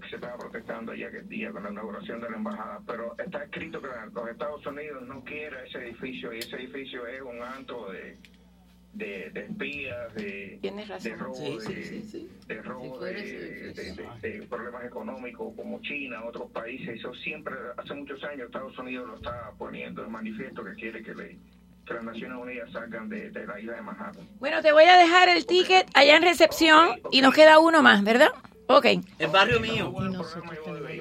[0.10, 3.82] se estaba protestando allí aquel día con la inauguración de la embajada, pero está escrito
[3.82, 8.17] que los Estados Unidos no quieren ese edificio y ese edificio es un antro de,
[8.93, 10.60] de, de espías, de,
[11.04, 15.80] de robo, Sí, de, sí, sí, de robo de, de- de- de problemas económicos como
[15.82, 16.89] China, otros países.
[17.00, 21.13] Eso siempre, hace muchos años, Estados Unidos lo está poniendo en manifiesto que quiere que,
[21.13, 21.38] le,
[21.89, 24.28] que las Naciones Unidas salgan de, de la isla de Manhattan.
[24.39, 28.04] Bueno, te voy a dejar el ticket allá en recepción y nos queda uno más,
[28.04, 28.30] ¿verdad?
[28.67, 28.86] Ok.
[29.17, 29.91] El barrio mío.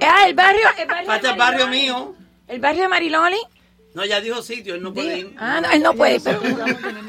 [0.02, 2.14] Ah, el barrio, el barrio, Falta de el barrio mío.
[2.48, 3.36] El barrio de Mariloli.
[3.94, 5.34] No, ya dijo sitio, él no puede ir.
[5.38, 6.40] Ah, no, él no puede, pero...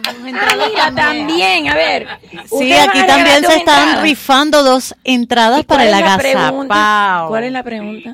[0.06, 2.08] Ah, mira, también, a ver.
[2.46, 4.02] Sí, aquí también se están entradas.
[4.02, 6.76] rifando dos entradas para el ¿Cuál es la pregunta?
[6.76, 7.30] agazapao.
[7.30, 8.12] ¿Cuál es la pregunta?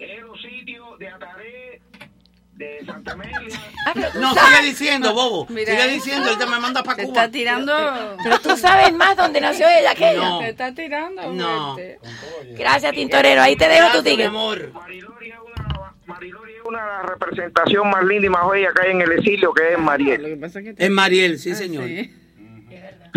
[4.20, 5.48] No, sigue diciendo, bobo.
[5.48, 7.22] sigue diciendo, él te me manda para Te Cuba.
[7.24, 7.74] está tirando.
[8.24, 10.30] Pero tú sabes más dónde nació ella que ella.
[10.30, 10.40] No.
[10.40, 11.34] Te está tirando.
[11.34, 11.76] No.
[11.76, 12.00] fuerte.
[12.58, 13.42] Gracias, Tintorero.
[13.42, 14.32] Ahí te dejo tu ticket.
[16.68, 19.74] una de las representación más linda y más bella que hay en el exilio, que
[19.74, 20.40] es Mariel.
[20.78, 21.86] Es Mariel, sí, señor.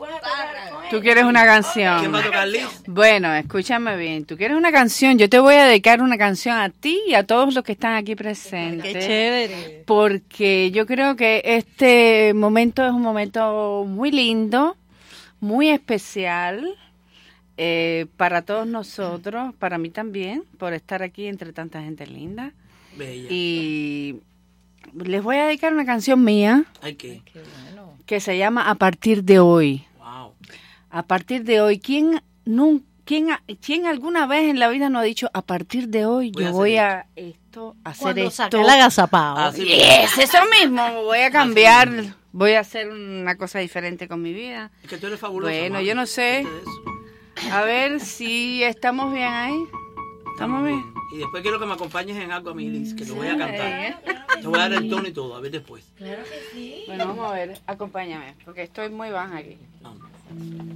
[0.08, 1.98] Tú tocar con quieres una canción.
[2.00, 2.66] ¿Quién va a tocar Liz?
[2.86, 4.24] Bueno, escúchame bien.
[4.24, 5.18] Tú quieres una canción.
[5.18, 7.94] Yo te voy a dedicar una canción a ti y a todos los que están
[7.94, 8.92] aquí presentes.
[8.92, 9.82] Qué chévere.
[9.86, 14.76] Porque yo creo que este momento es un momento muy lindo,
[15.40, 16.76] muy especial
[17.56, 22.52] eh, para todos nosotros, para mí también, por estar aquí entre tanta gente linda.
[22.96, 23.28] Bella.
[23.30, 24.16] Y
[24.94, 27.22] les voy a dedicar una canción mía Ay, qué.
[28.06, 29.84] que se llama A partir de hoy.
[30.90, 33.28] A partir de hoy, ¿quién, nun- quién,
[33.64, 36.46] quién alguna vez en la vida no ha dicho a partir de hoy Voy a
[36.46, 38.30] yo hacer voy a esto, hacer Cuando esto?
[38.32, 39.36] saqué el agazapao.
[39.38, 41.90] Así Yes, eso mismo, voy a cambiar,
[42.32, 44.70] voy a hacer una cosa diferente con mi vida.
[44.82, 45.52] Es que tú eres fabulosa.
[45.52, 45.86] Bueno, mami.
[45.86, 46.46] yo no sé.
[47.52, 49.62] A ver si estamos bien ahí.
[50.32, 50.84] ¿Estamos bien?
[51.12, 53.36] Y después quiero que me acompañes en algo a mí, Liz, que te voy a
[53.36, 54.02] cantar.
[54.40, 55.84] Te voy a dar el tono y todo, a ver después.
[56.86, 59.56] Bueno, vamos a ver, acompáñame, porque estoy muy baja aquí.
[60.30, 60.70] Música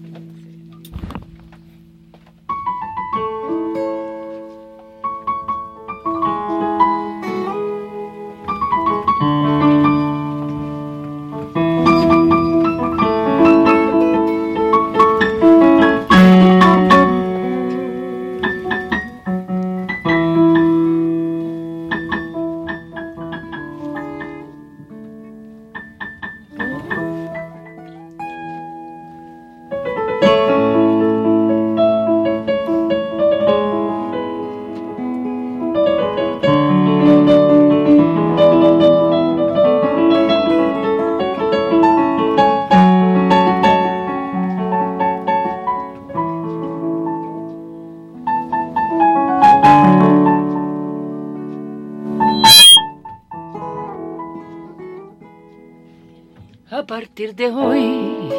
[57.35, 58.31] A partir de hoy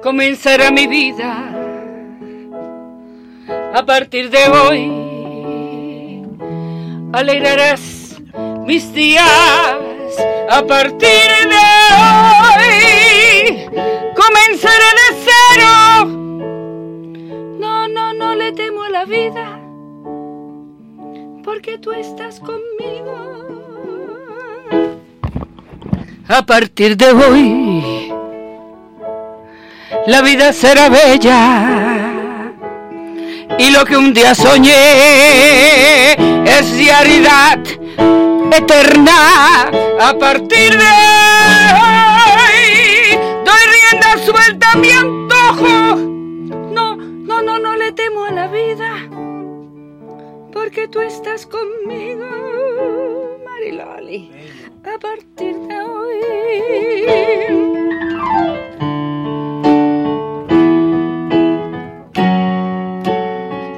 [0.00, 1.50] comenzará mi vida.
[3.74, 6.22] A partir de hoy
[7.12, 8.22] alegrarás
[8.64, 9.26] mis días.
[10.48, 11.66] A partir de
[12.54, 13.68] hoy
[14.14, 16.06] comenzaré de cero.
[17.58, 19.60] No, no, no le temo a la vida
[21.42, 23.55] porque tú estás conmigo.
[26.28, 28.12] A partir de hoy,
[30.08, 32.52] la vida será bella.
[33.58, 36.12] Y lo que un día soñé
[36.44, 37.60] es realidad
[38.52, 39.70] eterna.
[40.00, 40.92] A partir de
[41.84, 45.96] hoy, doy rienda suelta a mi antojo.
[46.72, 49.08] No, no, no, no le temo a la vida
[50.52, 52.24] porque tú estás conmigo,
[53.44, 54.32] Mariloli,
[54.86, 56.20] a partir de hoy.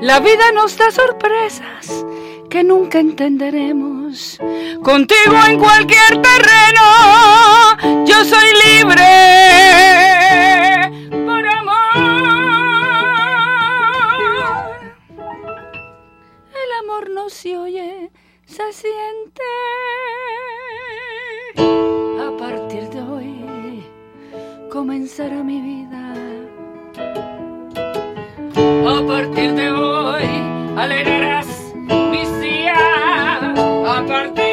[0.03, 2.05] La vida nos da sorpresas
[2.51, 4.38] que nunca entenderemos.
[4.83, 9.05] Contigo en cualquier terreno, yo soy libre
[11.11, 11.97] por amor.
[16.64, 18.11] El amor no se oye,
[18.47, 19.42] se siente.
[24.88, 26.14] Comenzará mi vida.
[28.88, 30.24] A partir de hoy
[30.77, 32.79] alegrarás mis días.
[33.87, 34.48] A partir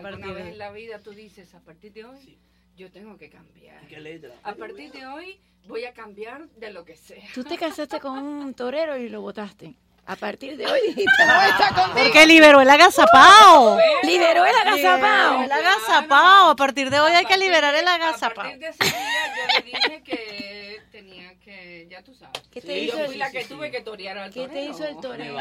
[0.00, 2.38] a partir de- vez en la vida tú dices, a partir de hoy
[2.76, 3.86] yo tengo que cambiar.
[3.88, 4.34] ¡Qué letra!
[4.42, 7.22] A partir de hoy voy a cambiar de lo que sea.
[7.34, 9.74] Tú te casaste con un torero y lo votaste.
[10.06, 12.00] A partir de hoy dijiste, no está conmigo.
[12.02, 13.78] Porque liberó el agazapao.
[14.02, 15.42] Liberó el agazapao.
[15.44, 16.50] El agazapao.
[16.50, 18.44] A partir de hoy hay que liberar el agazapao.
[18.44, 20.49] A partir de ese día yo le dije que
[21.02, 22.42] tenía que, ya tú sabes.
[22.50, 24.46] ¿Qué te Sí, hizo yo el- fui la que tuve que torear al ¿Qué te
[24.48, 24.70] torero.
[24.72, 25.36] hizo el torero?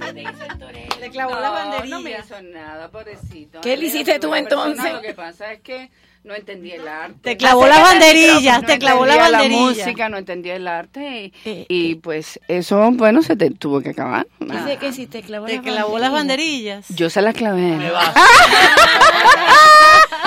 [0.00, 0.96] ¿Qué te hizo el torero?
[1.00, 1.96] Le clavó no, la banderilla.
[1.96, 3.60] No me hizo nada, pobrecito.
[3.60, 4.92] ¿Qué le hiciste tú Una persona, entonces?
[4.94, 5.90] Lo que pasa es que
[6.24, 7.14] no entendí el arte.
[7.22, 9.58] Te clavó las banderillas, te clavó la banderilla.
[9.60, 14.26] música, no entendía el arte y, y, pues eso, bueno, se te tuvo que acabar.
[14.38, 16.86] Dice que si te clavó Te las clavó las banderillas.
[16.90, 17.62] Yo se las clavé.
[17.76, 18.14] Me vas.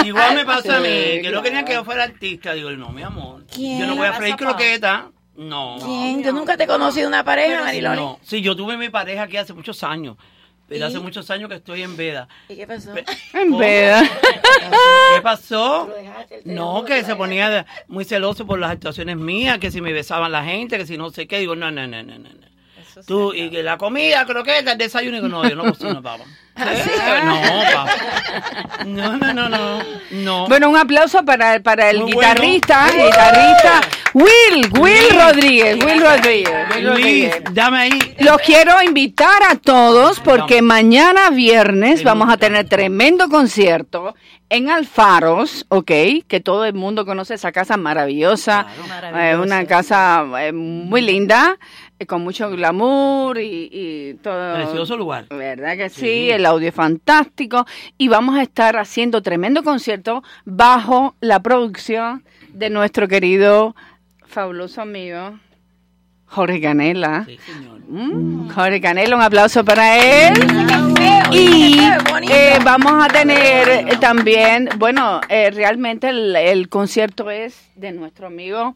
[0.05, 2.53] Igual me pasa a mí, que no querían que yo fuera artista.
[2.53, 3.45] Digo, no, mi amor.
[3.53, 3.79] ¿Quién?
[3.79, 5.11] Yo no voy a freír croqueta.
[5.35, 5.77] No.
[5.83, 6.23] ¿Quién?
[6.23, 7.95] Yo nunca te he conocido una pareja, Mariloli.
[7.95, 8.19] No.
[8.23, 10.17] Sí, yo tuve mi pareja aquí hace muchos años.
[10.67, 10.87] Pero ¿Y?
[10.87, 12.27] hace muchos años que estoy en veda.
[12.47, 12.93] ¿Y qué pasó?
[13.33, 14.01] En veda.
[14.03, 15.89] ¿Qué pasó?
[16.45, 20.43] No, que se ponía muy celoso por las actuaciones mías, que si me besaban la
[20.43, 21.39] gente, que si no sé qué.
[21.39, 22.29] Digo, no, no, no, no, no.
[22.29, 22.53] no.
[23.07, 26.23] Tú, y que la comida, croqueta, el desayuno, digo, no, yo no cocino, papá.
[26.55, 27.85] Eh, No.
[28.85, 29.79] No, no, no, no.
[30.11, 30.47] No.
[30.47, 33.05] Bueno, un aplauso para, para el Muy guitarrista, bueno.
[33.05, 33.81] guitarrista
[34.13, 35.19] Will, Will.
[35.19, 36.51] Rodríguez, Will Rodríguez.
[36.75, 37.43] Will Luis, Rodríguez.
[37.53, 38.15] dame ahí.
[38.19, 44.15] Los quiero invitar a todos porque mañana viernes vamos a tener tremendo concierto
[44.49, 45.91] en Alfaros, ¿ok?
[46.27, 48.67] Que todo el mundo conoce esa casa maravillosa.
[49.15, 54.55] Eh, una casa eh, muy linda, eh, con mucho glamour y, y todo.
[54.55, 55.25] Precioso lugar.
[55.29, 56.01] ¿Verdad que sí?
[56.01, 56.31] Sí.
[56.31, 57.65] El audio es fantástico.
[57.97, 63.75] Y vamos a estar haciendo tremendo concierto bajo la producción de nuestro querido,
[64.25, 65.39] fabuloso amigo,
[66.33, 67.27] Jorge Canela.
[67.87, 70.33] Mm, Jorge Canela, un aplauso para él.
[71.31, 71.79] Y
[72.29, 78.27] eh, vamos a tener eh, también, bueno, eh, realmente el, el concierto es de nuestro
[78.27, 78.75] amigo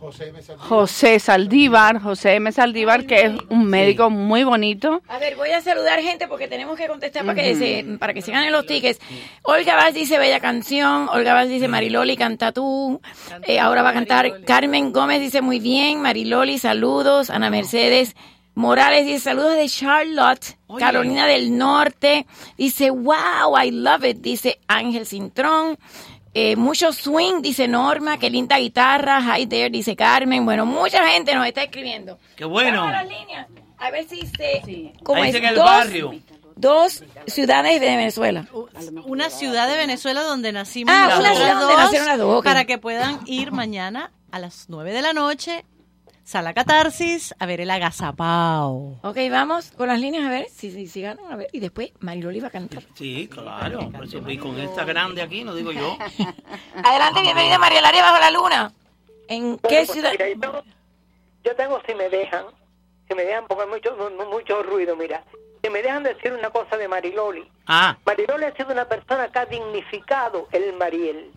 [0.00, 0.42] José M.
[0.42, 0.68] Saldívar.
[0.68, 2.52] José Saldívar, José M.
[2.52, 5.02] Saldívar, que es un médico muy bonito.
[5.08, 8.22] A ver, voy a saludar gente porque tenemos que contestar para que se, para que
[8.22, 9.00] se ganen los tickets.
[9.42, 13.00] Olga Vaz dice bella canción, Olga Vaz dice Mariloli canta tú,
[13.46, 18.14] Eh, ahora va a cantar Carmen Gómez dice muy bien, Mariloli saludos, Ana Mercedes
[18.56, 22.24] Morales dice saludos de Charlotte, Carolina del Norte.
[22.56, 24.18] Dice wow, I love it.
[24.18, 25.76] Dice Ángel Cintrón.
[26.34, 29.20] Eh, mucho swing, dice Norma, qué linda guitarra.
[29.38, 30.44] Hi there, dice Carmen.
[30.44, 32.18] Bueno, mucha gente nos está escribiendo.
[32.36, 32.82] Qué bueno.
[32.82, 33.46] A las líneas.
[33.78, 34.92] A ver si se.
[35.04, 35.36] ¿Cómo Ahí es?
[35.36, 36.14] en el Dos- barrio.
[36.56, 38.46] Dos ciudades de Venezuela.
[39.06, 42.44] Una ciudad de Venezuela donde nacimos Ah, una nosotros ciudad donde dos, nacieron las dos,
[42.44, 45.64] para que puedan ir mañana a las 9 de la noche,
[46.24, 48.98] Sala Catarsis, a ver el agazapao.
[49.02, 51.30] Ok, vamos con las líneas a ver si, si, si ganan.
[51.30, 52.82] A ver, y después Mariloli va a cantar.
[52.94, 53.90] Sí, claro.
[54.22, 55.98] Vi con esta grande aquí, no digo yo.
[56.82, 58.72] Adelante, bienvenida María Laria Bajo la Luna.
[59.28, 60.12] ¿En qué ciudad?
[60.12, 60.62] Mira, yo,
[61.44, 62.46] yo tengo, si me dejan,
[63.06, 65.22] si me dejan, porque hay mucho, mu- mucho ruido, mira.
[65.62, 67.46] Si me dejan decir una cosa de Mariloli.
[67.66, 71.30] Ah, Mariloli ha sido una persona que ha dignificado el Mariel.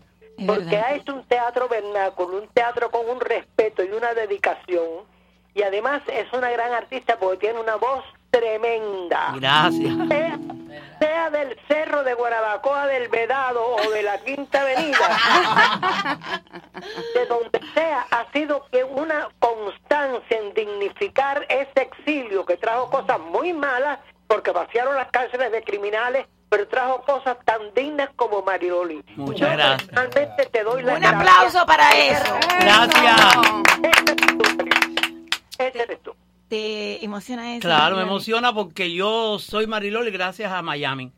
[0.45, 5.05] Porque ha hecho un teatro vernáculo, un teatro con un respeto y una dedicación.
[5.53, 9.33] Y además es una gran artista porque tiene una voz tremenda.
[9.35, 10.07] gracias.
[10.07, 10.39] Sea,
[10.99, 15.17] sea del Cerro de Guarabacoa del Vedado o de la Quinta Avenida,
[17.15, 23.19] de donde sea, ha sido que una constancia en dignificar ese exilio que trajo cosas
[23.19, 29.03] muy malas porque vaciaron las cárceles de criminales, pero trajo cosas tan dignas como Mariloli.
[29.15, 29.91] Muchas gracias.
[29.91, 32.35] Realmente te doy la Un aplauso para eso.
[32.59, 33.37] Gracias.
[35.59, 36.13] Ese eres tú.
[36.47, 37.67] ¿Te emociona eso?
[37.67, 38.09] Claro, me Mariloli?
[38.09, 41.11] emociona porque yo soy Mariloli gracias a Miami.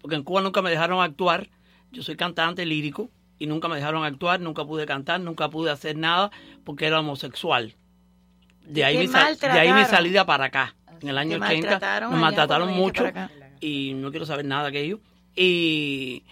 [0.00, 1.48] Porque en Cuba nunca me dejaron actuar.
[1.90, 5.96] Yo soy cantante lírico y nunca me dejaron actuar, nunca pude cantar, nunca pude hacer
[5.96, 6.30] nada
[6.64, 7.74] porque era homosexual.
[8.64, 10.74] De ahí, mi, de ahí mi salida para acá.
[11.00, 13.04] En el año Te 80 maltrataron me maltrataron mucho.
[13.62, 15.00] Y no quiero saber nada de aquello.
[15.34, 16.22] Y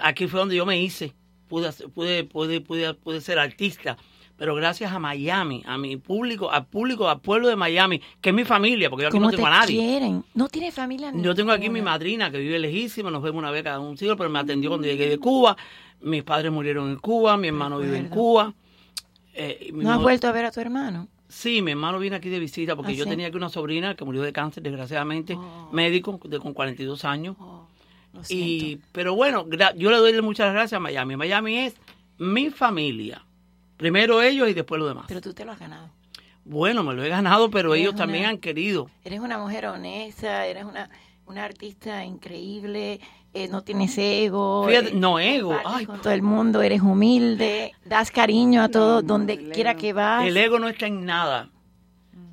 [0.00, 1.12] aquí fue donde yo me hice.
[1.48, 3.96] Pude, hacer- pude, pude, pude, pude ser artista.
[4.36, 8.34] Pero gracias a Miami, a mi público, al público, al pueblo de Miami, que es
[8.34, 9.76] mi familia, porque yo aquí ¿Cómo no te tengo a nadie.
[9.76, 10.24] quieren?
[10.32, 11.12] No tiene familia.
[11.14, 14.16] Yo tengo aquí mi madrina que vive lejísima, nos vemos una vez cada un siglo,
[14.16, 15.58] pero me atendió cuando llegué de Cuba.
[16.00, 18.54] Mis padres murieron en Cuba, mi hermano vive en Cuba.
[19.34, 21.06] Eh, mi ¿No has vuelto a ver a tu hermano?
[21.30, 23.10] Sí, mi hermano vino aquí de visita porque ¿Ah, yo sí?
[23.10, 25.38] tenía aquí una sobrina que murió de cáncer, desgraciadamente,
[25.72, 27.36] médico, de, con 42 años.
[28.28, 31.16] y Pero bueno, yo le doy muchas gracias a Miami.
[31.16, 31.76] Miami es
[32.18, 33.24] mi familia.
[33.76, 35.04] Primero ellos y después los demás.
[35.08, 35.88] Pero tú te lo has ganado.
[36.44, 38.90] Bueno, me lo he ganado, pero Eres ellos una- también han querido.
[39.04, 40.90] Eres una mujer honesta, eres una,
[41.26, 43.00] una artista increíble,
[43.34, 44.66] eh, no tienes ego.
[44.68, 45.56] Fíjate, eh, no ego.
[45.64, 50.26] Ay, con todo el mundo, eres humilde, das cariño a todos donde quiera que vas.
[50.26, 51.48] El ego no está en nada.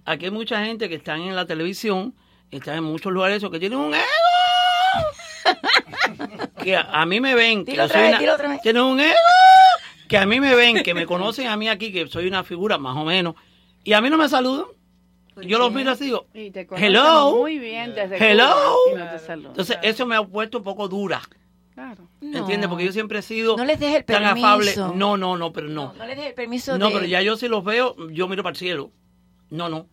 [0.05, 2.15] Aquí hay mucha gente que están en la televisión,
[2.49, 4.03] están en muchos lugares que tienen un ego.
[6.63, 8.49] que a, a mí me ven, que Dilo yo otra soy vez, una- dilo otra
[8.49, 8.61] vez.
[8.61, 9.13] tienen un ego.
[10.07, 12.77] Que a mí me ven, que me conocen a mí aquí, que soy una figura
[12.77, 13.35] más o menos,
[13.83, 14.65] y a mí no me saludan.
[15.45, 17.35] Yo los miro así y digo, Y te hello.
[17.35, 18.53] muy bien desde Hello.
[18.95, 19.51] No saludan.
[19.51, 21.21] Entonces, eso me ha puesto un poco dura.
[21.73, 22.09] Claro.
[22.21, 22.67] ¿Entiendes?
[22.69, 24.73] Porque yo siempre he sido No les dejes el tan afable.
[24.95, 25.93] No, no, no, pero no.
[25.93, 26.93] No le des el permiso No, de...
[26.93, 28.91] pero ya yo si los veo, yo miro para el cielo.
[29.51, 29.87] No, no.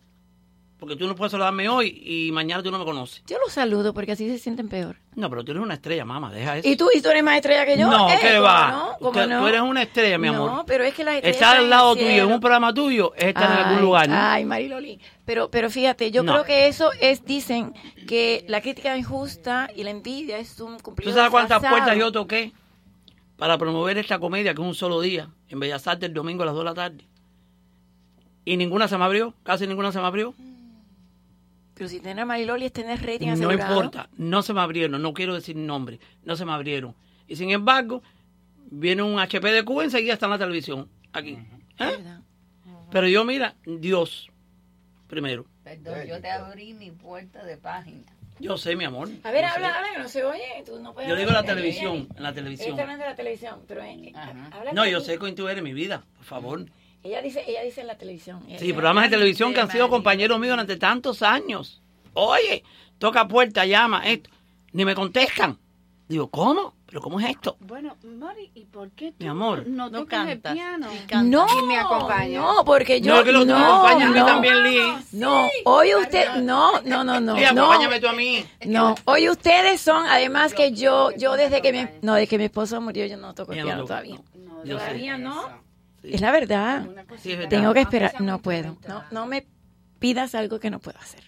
[0.79, 3.23] Porque tú no puedes saludarme hoy y mañana tú no me conoces.
[3.27, 4.97] Yo los saludo porque así se sienten peor.
[5.15, 6.67] No, pero tú eres una estrella, mamá, deja eso.
[6.67, 7.89] ¿Y tú, y tú eres más estrella que yo?
[7.89, 8.71] No, Eh, ¿qué ¿cómo va?
[8.71, 8.97] no?
[8.99, 9.39] ¿Cómo Tú- no?
[9.39, 10.51] Tú eres una estrella, mi amor.
[10.51, 13.23] No, pero es que las estrellas Estar al lado tuyo en un programa tuyo es
[13.27, 14.15] estar en algún lugar, ¿no?
[14.17, 14.99] Ay, Mariloli.
[15.23, 16.33] Pero, pero fíjate, yo No.
[16.33, 17.73] creo que eso es, dicen,
[18.05, 22.11] que la crítica injusta y la envidia es un ¿Tú cumplido sabes cuántas puertas yo
[22.11, 22.51] toqué
[23.37, 26.47] para promover esta comedia que es un solo día en Bellas Artes el domingo a
[26.47, 27.05] las 2 de la tarde?
[28.43, 30.35] Y ninguna se me abrió, casi ninguna se me abrió.
[31.75, 33.73] Pero si tener a Mariloli es tener rating No asegurado.
[33.75, 36.95] importa, no se me abrieron, no quiero decir nombre, no se me abrieron.
[37.27, 38.01] Y sin embargo,
[38.71, 41.37] viene un HP de Cuba y enseguida está en la televisión, aquí.
[41.79, 41.97] ¿Eh?
[42.91, 44.29] Pero yo, mira, Dios,
[45.07, 45.45] primero.
[45.63, 48.03] Perdón, yo te abrí mi puerta de página.
[48.39, 49.09] Yo sé, mi amor.
[49.23, 49.55] A ver, yo sé.
[49.55, 50.63] habla, habla, que no se oye.
[50.65, 52.71] Tú no puedes Yo digo en la televisión, en la televisión.
[52.71, 54.13] está hablando de la televisión, pero eh,
[54.51, 56.65] habla No, yo sé quién tú eres, mi vida, por favor.
[57.05, 58.41] Ella dice, ella dice en la televisión.
[58.57, 61.81] Sí, programas de televisión que han sido compañeros míos durante tantos años.
[62.13, 62.63] Oye,
[62.97, 64.29] toca puerta, llama, esto.
[64.73, 65.57] Ni me contestan.
[66.07, 66.73] Digo, ¿cómo?
[66.87, 67.57] ¿Pero cómo es esto?
[67.59, 69.67] Bueno, Mari, ¿y por qué tú Mi amor.
[69.67, 70.87] no, No tocas cantas, el piano?
[71.23, 72.41] No, y me acompañas.
[72.43, 74.25] no, porque yo No, que los no, acompañan a mí no.
[74.25, 74.81] también, Lee.
[75.11, 77.35] No, hoy usted, no, no, no, no, no.
[77.47, 78.45] acompáñame tú a mí.
[78.65, 82.45] No, hoy ustedes son, además que yo, yo desde que mi, no, desde que mi
[82.45, 84.17] esposo murió, yo no toco el no piano todavía.
[84.65, 85.64] Todavía no.
[86.11, 86.87] Es la verdad.
[87.21, 87.49] Sí, es verdad.
[87.49, 88.77] Tengo que esperar, no puedo.
[88.87, 89.45] No, no me
[89.99, 91.23] pidas algo que no puedo hacer.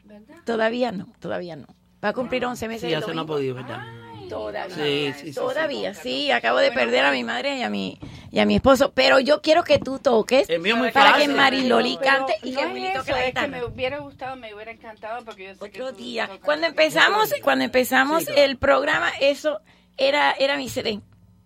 [0.45, 1.67] Todavía no, todavía no.
[2.03, 2.81] Va a cumplir 11 meses.
[2.83, 3.85] Sí, ya se no ha podido, ¿verdad?
[4.29, 4.75] Todavía.
[4.75, 6.31] Sí, sí, sí, Todavía, sí.
[6.31, 7.97] Acabo de perder a mi madre y a mi,
[8.29, 8.91] y a mi esposo.
[8.93, 11.27] Pero yo quiero que tú toques El mío es muy para que.
[11.29, 13.47] Mariloli Pero cante y no que es eso, que guitarra.
[13.47, 16.29] me hubiera gustado, me hubiera encantado porque yo sé Otro día.
[16.43, 18.41] Cuando empezamos, cuando empezamos Sí, claro.
[18.41, 19.61] el programa, eso
[19.95, 20.99] era, era mi CD.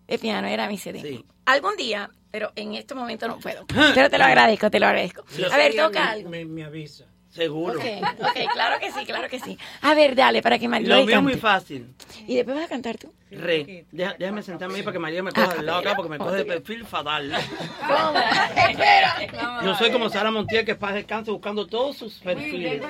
[0.07, 1.23] El piano era mi CD.
[1.45, 3.65] Algún día, pero en este momento no puedo.
[3.67, 5.23] Pero te lo agradezco, te lo agradezco.
[5.51, 6.29] A ver, toca algo.
[6.29, 7.05] Me, me avisa.
[7.29, 7.79] Seguro.
[7.79, 7.85] Ok,
[8.19, 9.57] ok, claro que sí, claro que sí.
[9.81, 11.93] A ver, dale, para que Mariloli Lo es muy fácil.
[12.27, 13.13] Y después vas a cantar tú.
[13.31, 13.85] Re.
[13.91, 16.35] Deja- déjame sentarme ahí para que María me coja del lado acá porque me coge
[16.37, 17.31] de perfil fatal.
[19.63, 22.81] Yo soy como Sara Montiel que pasa descanso buscando todos sus perfiles.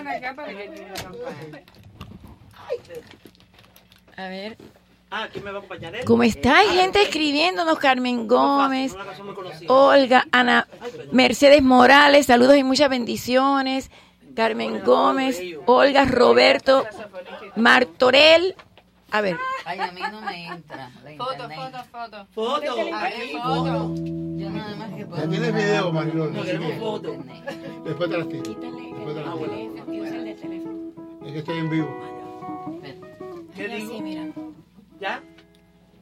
[4.18, 4.58] A ver.
[5.14, 5.94] Ah, ¿quién me va a acompañar?
[5.94, 6.06] él?
[6.06, 6.60] ¿Cómo está?
[6.60, 8.96] Hay gente escribiéndonos, Carmen Gómez,
[9.68, 10.68] Olga, Ana
[11.12, 13.92] Mercedes Morales, saludos y muchas bendiciones.
[14.34, 16.86] Carmen Gómez, Olga, Roberto,
[17.58, 18.56] Martorell.
[19.14, 22.28] A ver, Ay, a mí no me entra Foto, foto, foto.
[22.34, 22.72] Foto.
[22.96, 23.94] A ver, foto.
[24.38, 25.22] Yo nada más que puedo.
[25.22, 26.34] Ya tienes video, Marilón.
[26.34, 27.16] No queremos foto.
[27.84, 28.44] Después te las tiro.
[28.44, 31.26] Después te las tiro.
[31.26, 31.90] Es que estoy en vivo.
[33.54, 33.92] ¿Qué digo?
[33.92, 34.28] Sí, mira.
[35.02, 35.22] ¿Ya?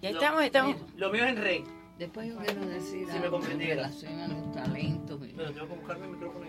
[0.02, 0.76] Ya estamos, estamos.
[0.98, 1.64] Lo mío es en re.
[1.98, 3.76] Después yo quiero decir Si me en comprendiera.
[3.76, 6.46] relación a los talentos y, Pero tengo que buscar mi micrófono.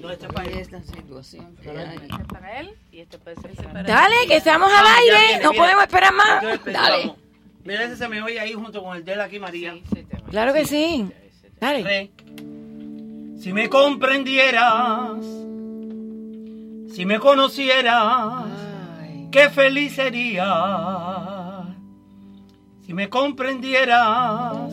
[0.00, 0.58] No, este es y para él.
[0.58, 1.96] esta situación que hay.
[1.96, 5.16] Este es para él y este puede ser para Dale, que estamos al Ah, aire,
[5.28, 5.62] viene, no mira.
[5.62, 6.42] podemos esperar más.
[6.42, 7.14] Entonces, Dale.
[7.64, 9.74] Mira, ese se me oye ahí junto con el de él aquí, María.
[10.30, 11.06] Claro que sí.
[11.60, 12.10] Dale.
[13.40, 15.20] Si me comprendieras,
[16.94, 18.44] si me conocieras,
[19.30, 21.43] qué feliz sería.
[22.94, 24.72] Me comprendieras,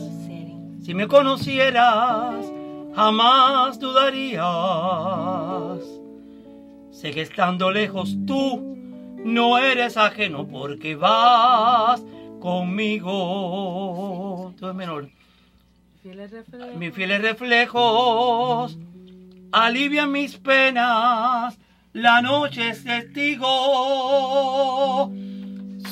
[0.84, 2.46] si me conocieras,
[2.94, 4.44] jamás dudarías.
[6.92, 8.76] Sé que estando lejos tú
[9.24, 12.00] no eres ajeno porque vas
[12.38, 13.10] conmigo.
[14.56, 15.08] Tú es menor.
[16.78, 18.78] Mis fieles reflejos
[19.50, 21.58] alivian mis penas.
[21.92, 23.48] La noche es testigo.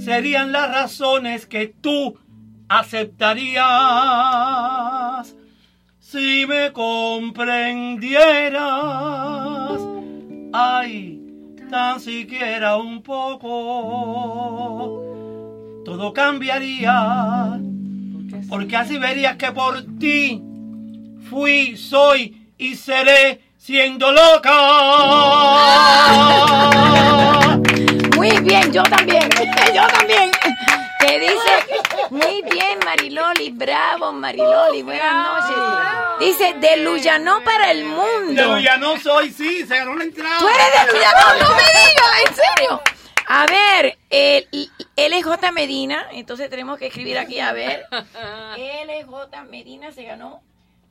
[0.03, 2.17] serían las razones que tú
[2.71, 3.67] aceptarías.
[6.01, 8.63] Si me comprendieras,
[10.55, 11.21] ay,
[11.69, 13.43] tan siquiera un poco,
[15.85, 17.61] todo cambiaría,
[18.49, 20.43] porque así verías que por ti
[21.29, 24.53] fui, soy y seré siendo loca.
[28.17, 29.29] Muy bien, yo también,
[29.75, 30.31] yo también.
[31.01, 35.57] Que dice, muy bien, Mariloli, bravo, Mariloli, buenas noches.
[36.21, 38.55] Dice, de Luyanó para el mundo.
[38.57, 40.39] De ya no soy, sí, se ganó la entrada.
[40.39, 42.83] Tú eres de Luyanó, no me digas, en serio.
[43.27, 44.49] A ver, el,
[44.97, 47.85] LJ Medina, entonces tenemos que escribir aquí, a ver.
[47.91, 50.43] LJ Medina se ganó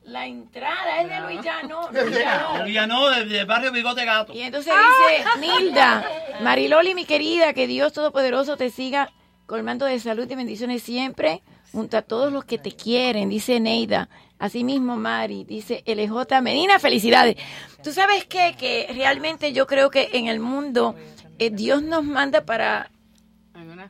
[0.04, 1.90] la entrada, es de Luyanó.
[1.90, 2.66] Luyanó.
[2.66, 4.34] Ya no, del del barrio Bigote Gato.
[4.34, 6.06] Y entonces dice Nilda,
[6.42, 9.10] Mariloli, mi querida, que Dios Todopoderoso te siga
[9.46, 14.08] colmando de salud y bendiciones siempre, junto a todos los que te quieren, dice Neida.
[14.38, 17.36] Asimismo, Mari, dice LJ Medina, felicidades.
[17.82, 18.54] Tú sabes qué?
[18.58, 20.94] que realmente yo creo que en el mundo
[21.38, 22.90] eh, Dios nos manda para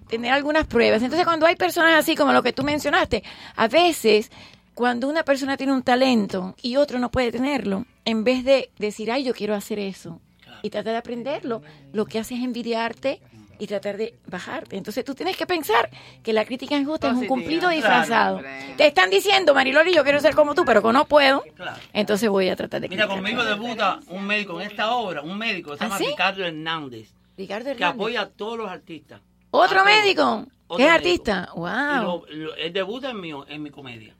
[0.08, 1.02] tener algunas pruebas.
[1.02, 3.22] Entonces, cuando hay personas así como lo que tú mencionaste,
[3.56, 4.30] a veces
[4.74, 9.10] cuando una persona tiene un talento y otro no puede tenerlo, en vez de decir,
[9.10, 10.20] ay, yo quiero hacer eso
[10.62, 13.20] y tratar de aprenderlo, lo que hace es envidiarte
[13.58, 14.76] y tratar de bajarte.
[14.76, 15.90] Entonces tú tienes que pensar
[16.22, 18.36] que la crítica injusta es un cumplido claro, disfrazado.
[18.36, 18.74] hombre.
[18.76, 21.44] Te están diciendo, Mariloli, yo quiero ser como tú, pero que no puedo.
[21.54, 21.76] Claro.
[21.92, 25.72] Entonces voy a tratar de Mira, conmigo debuta un médico en esta obra, un médico
[25.72, 26.06] que se ¿Ah, llama sí?
[26.06, 29.20] Ricardo Hernández, Ricardo que apoya a todos los artistas.
[29.56, 30.46] ¿Otro médico?
[30.66, 31.32] Otro ¿Que es médico.
[31.32, 31.48] artista?
[31.54, 32.02] Y ¡Wow!
[32.02, 34.12] lo- lo- él debuta en mi, en mi comedia.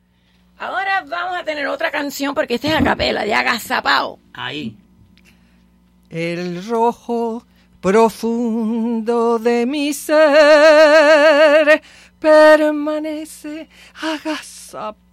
[0.59, 4.21] Ahora vamos a tener otra canción porque esta es a capela, de agazapao.
[4.33, 4.77] Ahí.
[6.11, 7.45] El rojo
[7.81, 11.83] profundo de mi ser
[12.21, 13.69] permanece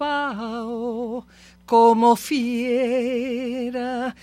[0.02, 1.26] agazapao
[1.66, 4.14] como fiera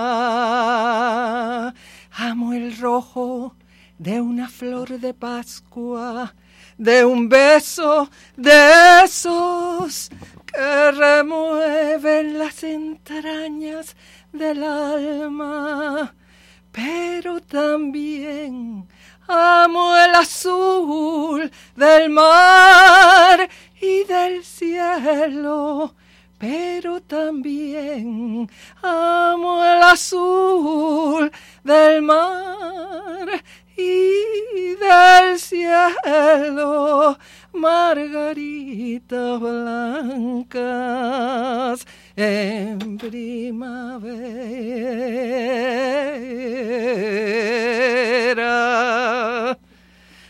[0.00, 1.74] herida.
[2.12, 3.54] Amo el rojo
[4.00, 6.34] de una flor de Pascua,
[6.78, 10.08] de un beso de esos
[10.46, 13.94] que remueven las entrañas
[14.32, 16.14] del alma,
[16.72, 18.88] pero también
[19.28, 23.50] amo el azul del mar
[23.82, 25.94] y del cielo,
[26.40, 28.48] pero también
[28.82, 31.30] amo el azul
[31.62, 33.28] del mar
[33.76, 37.18] y del cielo,
[37.52, 40.56] margaritas blancas
[42.16, 43.98] en primavera.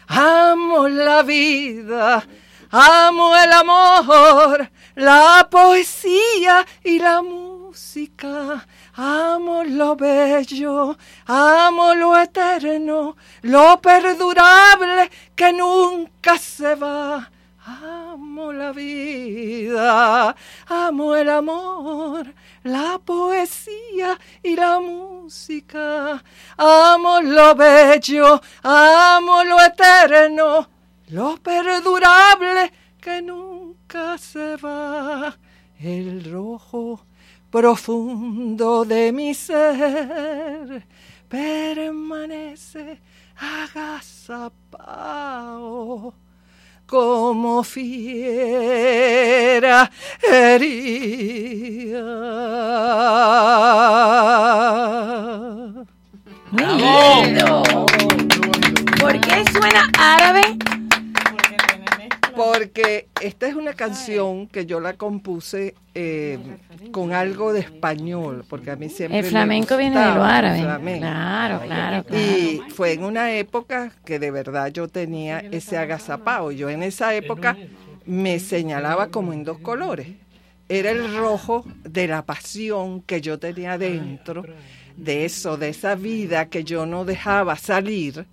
[0.08, 2.26] Amo la vida,
[2.72, 8.66] amo el amor, la poesía y la música.
[8.94, 17.30] Amo lo bello, amo lo eterno, lo perdurable que nunca se va.
[17.66, 20.34] Amo la vida,
[20.66, 22.34] amo el amor,
[22.64, 26.22] la poesía y la música.
[26.56, 30.68] Amo lo bello, amo lo eterno,
[31.08, 33.59] lo perdurable que nunca
[34.18, 35.36] se va.
[35.78, 37.00] El rojo
[37.50, 40.86] profundo de mi ser
[41.28, 43.00] permanece
[43.36, 44.70] agazapao
[46.86, 47.90] como fiera
[50.22, 52.02] herida.
[56.50, 57.62] Muy lindo.
[59.00, 60.58] ¿Por qué suena árabe?
[62.40, 66.38] Porque esta es una canción que yo la compuse eh,
[66.90, 70.38] con algo de español, porque a mí siempre El me flamenco viene de lo gustaba
[70.38, 70.60] el árabe.
[70.62, 71.00] flamenco.
[71.00, 72.24] Claro, claro, claro.
[72.24, 76.50] Y fue en una época que de verdad yo tenía ese agazapao.
[76.50, 77.58] Yo en esa época
[78.06, 80.08] me señalaba como en dos colores.
[80.70, 84.44] Era el rojo de la pasión que yo tenía dentro,
[84.96, 88.24] de eso, de esa vida que yo no dejaba salir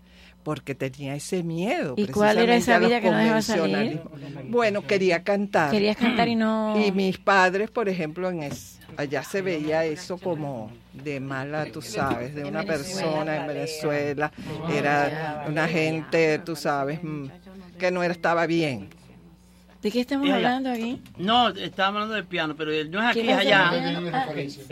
[0.47, 1.95] porque tenía ese miedo.
[1.97, 3.99] ¿Y cuál era esa precisamente a los vida que no dejaba salir?
[3.99, 4.49] convencionalismos.
[4.49, 5.71] Bueno, quería cantar.
[5.71, 6.73] Querías cantar y no...
[6.81, 11.81] Y mis padres, por ejemplo, en es- allá se veía eso como de mala, tú
[11.81, 14.31] sabes, de una persona en Venezuela.
[14.69, 17.25] Era una gente, tú sabes, mm,
[17.77, 18.87] que no estaba bien.
[19.81, 21.01] ¿De qué estamos Es hablando aquí?
[21.17, 23.69] No, estábamos hablando del piano, pero no es aquí, ¿Quién es allá.
[23.69, 24.07] piano?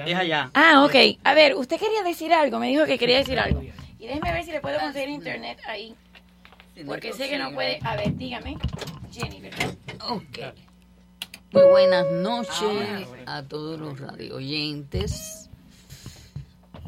[0.06, 0.52] Es allá.
[0.54, 0.96] Ah, ok.
[1.26, 3.62] A ver, usted quería decir algo, me dijo que quería decir algo.
[4.00, 5.96] Y déjeme ver si le puedo conseguir internet ahí.
[6.86, 7.80] Porque sé que no puede.
[7.84, 8.58] A ver, dígame.
[9.12, 9.74] Jenny, ¿verdad?
[10.10, 10.40] Ok.
[11.54, 15.50] Muy buenas noches a todos los radio oyentes.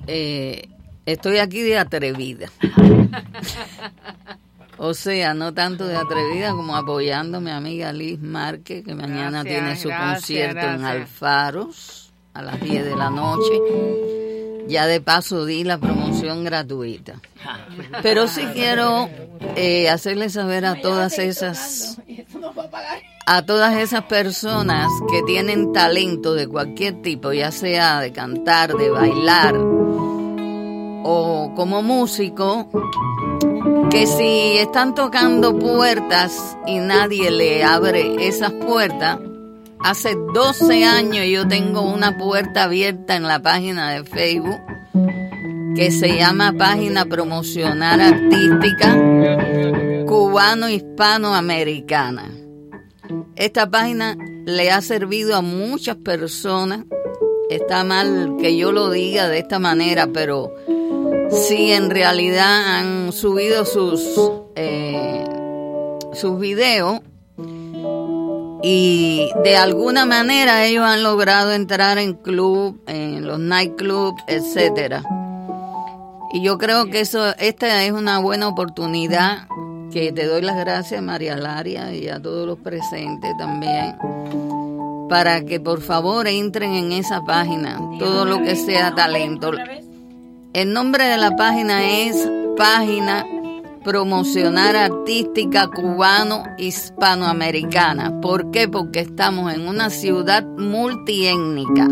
[0.07, 0.67] Eh,
[1.05, 2.49] estoy aquí de atrevida.
[4.79, 9.43] O sea, no tanto de atrevida como apoyando a mi amiga Liz Márquez, que mañana
[9.43, 10.85] Gracias, tiene su gracias, concierto en.
[10.85, 13.53] Alfaros a las 10 de la noche.
[14.67, 17.21] Ya de paso di la promoción gratuita.
[18.01, 19.09] Pero sí quiero
[19.55, 21.97] eh, hacerle saber a todas esas
[23.25, 28.89] a todas esas personas que tienen talento de cualquier tipo, ya sea de cantar, de
[28.89, 29.53] bailar
[31.09, 32.69] o como músico,
[33.89, 39.19] que si están tocando puertas y nadie le abre esas puertas,
[39.79, 44.59] hace 12 años yo tengo una puerta abierta en la página de Facebook
[45.75, 48.95] que se llama Página Promocionar Artística
[50.05, 52.31] Cubano-Hispanoamericana.
[53.35, 56.85] Esta página le ha servido a muchas personas.
[57.49, 60.55] Está mal que yo lo diga de esta manera, pero
[61.29, 64.01] sí en realidad han subido sus,
[64.55, 65.23] eh,
[66.13, 67.01] sus videos
[68.63, 75.03] y de alguna manera ellos han logrado entrar en club, en los nightclubs, etcétera.
[76.33, 79.47] Y yo creo que eso, esta es una buena oportunidad
[79.91, 83.95] que te doy las gracias María Laria y a todos los presentes también
[85.07, 89.51] para que por favor entren en esa página, todo lo que sea talento.
[90.53, 93.25] El nombre de la página es Página
[93.87, 98.19] Promocionar Artística Cubano Hispanoamericana.
[98.19, 98.67] ¿Por qué?
[98.67, 101.87] Porque estamos en una ciudad multiétnica.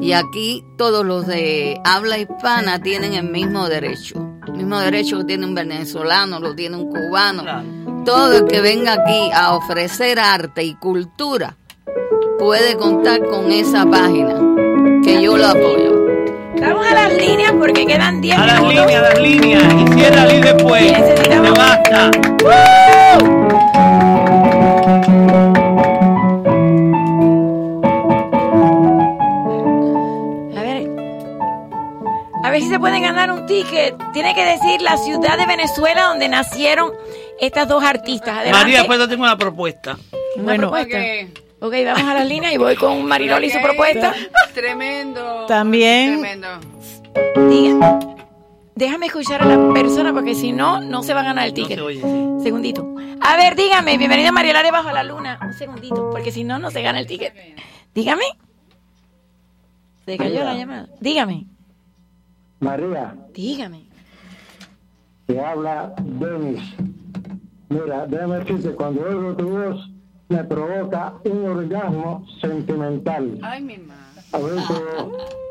[0.00, 4.26] Y aquí todos los de habla hispana tienen el mismo derecho.
[4.46, 7.44] El mismo derecho que tiene un venezolano, lo tiene un cubano.
[8.06, 11.54] Todo el que venga aquí a ofrecer arte y cultura
[12.38, 14.40] puede contar con esa página,
[15.04, 15.91] que yo lo apoyo.
[16.62, 18.86] Vamos a las líneas porque quedan 10 A las minutos.
[18.86, 19.62] líneas, a las líneas.
[19.74, 20.82] Y cierra Liz después.
[20.82, 22.10] Y necesitamos- Me basta.
[30.56, 30.90] A ver.
[32.44, 33.94] A ver si se pueden ganar un ticket.
[34.12, 36.92] Tiene que decir la ciudad de Venezuela donde nacieron
[37.40, 38.36] estas dos artistas.
[38.38, 38.58] Adelante.
[38.58, 39.96] María, después yo tengo una propuesta.
[40.36, 40.98] Una Bueno, propuesta.
[41.62, 44.12] Ok, vamos a las líneas y voy con Mariloli y su propuesta.
[44.54, 45.46] Tremendo.
[45.46, 46.20] También.
[46.20, 46.48] Tremendo.
[47.48, 47.98] Diga,
[48.74, 51.78] déjame escuchar a la persona porque si no, no se va a ganar el ticket.
[51.78, 52.42] se oye, sí.
[52.42, 52.94] Segundito.
[53.20, 55.38] A ver, dígame, bienvenida a Mariolare Bajo la Luna.
[55.40, 57.32] Un segundito, porque si no, no se gana el ticket.
[57.94, 58.24] Dígame.
[60.04, 60.88] Se cayó la llamada.
[61.00, 61.46] Dígame,
[62.58, 63.86] María, dígame.
[65.26, 66.62] te habla Denis.
[67.68, 69.90] Mira, déjame decirte, cuando oigo tu voz,
[70.32, 73.38] me provoca un orgasmo sentimental.
[73.42, 74.22] Ay, mi madre.
[74.32, 74.82] A veces,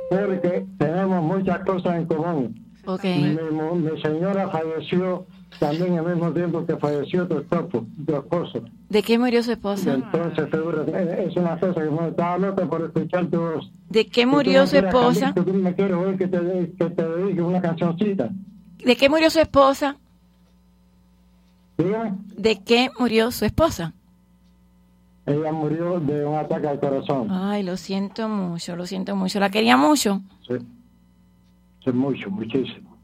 [0.10, 2.66] porque tenemos muchas cosas en común.
[2.86, 3.04] Ok.
[3.04, 5.26] Mi, señora falleció
[5.60, 7.86] también al mismo tiempo que falleció tu esposo.
[8.08, 8.64] Tu esposo.
[8.90, 9.94] ¿De qué murió su Y esposa?
[9.94, 13.72] entonces, seguro, es una cosa que me estaba loca por escuchar tu voz.
[13.90, 15.34] ¿De qué murió su esposa?
[15.34, 18.30] cantar, me quieres oír que te, de- que te dedique una cancioncita.
[18.84, 19.98] ¿De qué murió su esposa?
[21.78, 22.14] Dígame.
[22.38, 23.94] ¿De qué murió su esposa?
[25.26, 27.28] Ella murió de un ataque al corazón.
[27.32, 29.40] Ay, lo siento mucho, lo siento mucho.
[29.40, 30.22] ¿La quería mucho?
[30.48, 30.56] Sí.
[31.84, 32.98] Sí, mucho, muchísimo.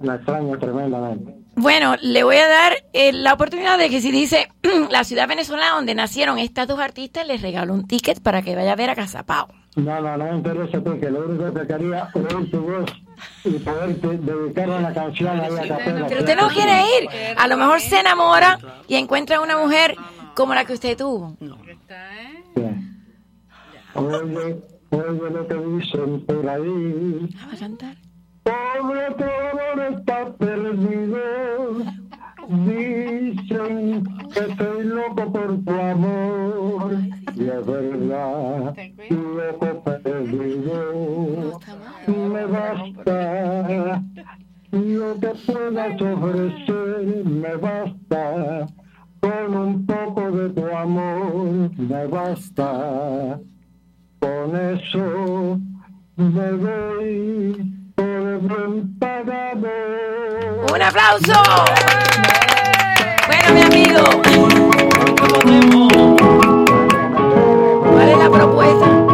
[0.00, 1.34] La extraño tremendamente.
[1.56, 4.48] Bueno, le voy a dar eh, la oportunidad de que si dice
[4.90, 8.72] la ciudad venezolana donde nacieron estas dos artistas, les regalo un ticket para que vaya
[8.72, 9.48] a ver a Casapao.
[9.76, 12.90] No, no, no me interesa porque lo único que quería oír tu voz
[13.44, 16.06] y poderte dedicar una canción ahí a capela.
[16.06, 17.08] Pero usted no quiere ir.
[17.36, 19.96] A lo mejor se enamora y encuentra una mujer
[20.34, 21.36] como la que usted tuvo.
[23.94, 24.60] Oye,
[24.90, 27.28] oye lo que dicen por ahí.
[27.38, 27.96] Ah, va a cantar.
[28.42, 31.20] Pobre amor está perdido.
[32.48, 36.92] Dicen que estoy loco por tu amor.
[37.34, 38.74] Y es verdad,
[39.10, 41.60] loco perdido.
[42.06, 44.02] Me basta
[44.72, 48.66] lo que puedas ofrecer, me basta.
[49.24, 53.40] Con un poco de tu amor, me basta.
[54.18, 55.58] Con eso
[56.16, 59.70] me doy por pagado.
[60.74, 61.42] ¡Un aplauso!
[63.26, 64.02] Bueno, mi amigo.
[67.92, 69.13] ¿Cuál es la propuesta?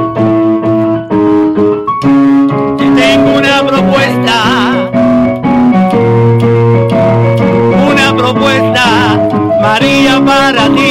[9.61, 10.90] María, para ti.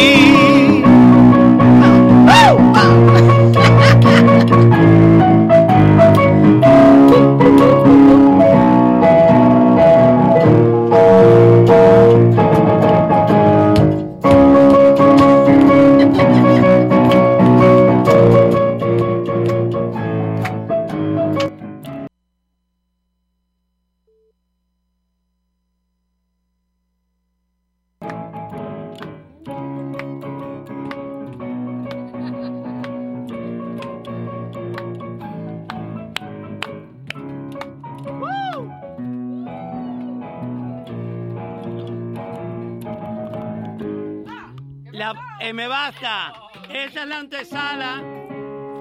[45.39, 46.33] Eh, me basta.
[46.69, 48.03] Esa es la antesala.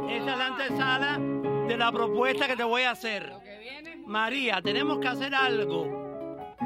[0.08, 1.18] Esa es la antesala
[1.68, 3.32] de la propuesta que te voy a hacer.
[4.06, 6.56] María, tenemos que hacer algo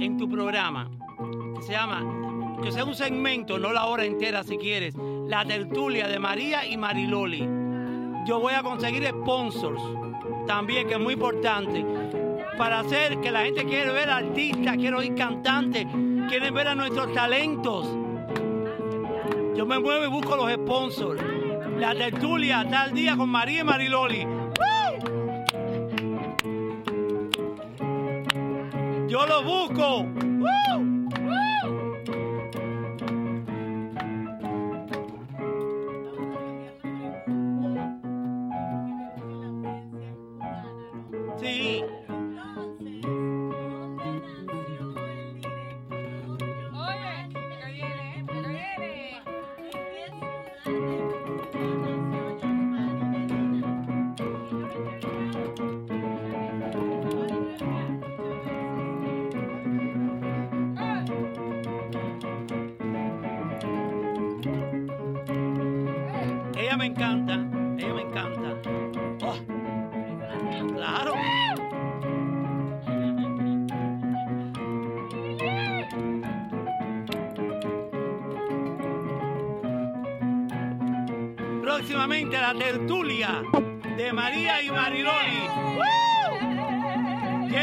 [0.00, 0.88] en tu programa
[1.56, 4.94] que se llama, que sea un segmento, no la hora entera si quieres,
[5.26, 7.40] la tertulia de María y Mariloli.
[8.24, 9.82] Yo voy a conseguir sponsors
[10.46, 11.84] también, que es muy importante,
[12.56, 15.86] para hacer que la gente quiere ver artistas, quiere oír cantantes,
[16.28, 17.86] quieren ver a nuestros talentos.
[19.60, 21.22] Yo me muevo y busco los sponsors.
[21.76, 24.26] La tertulia tal día con María y Mariloli.
[29.06, 30.06] Yo lo busco.
[30.18, 30.89] Sí.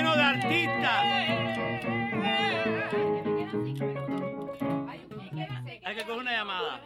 [0.07, 1.03] Lleno de artistas.
[5.83, 6.81] Hay que coger una llamada.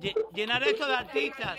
[0.00, 1.58] Lle- Llenar esto de artistas.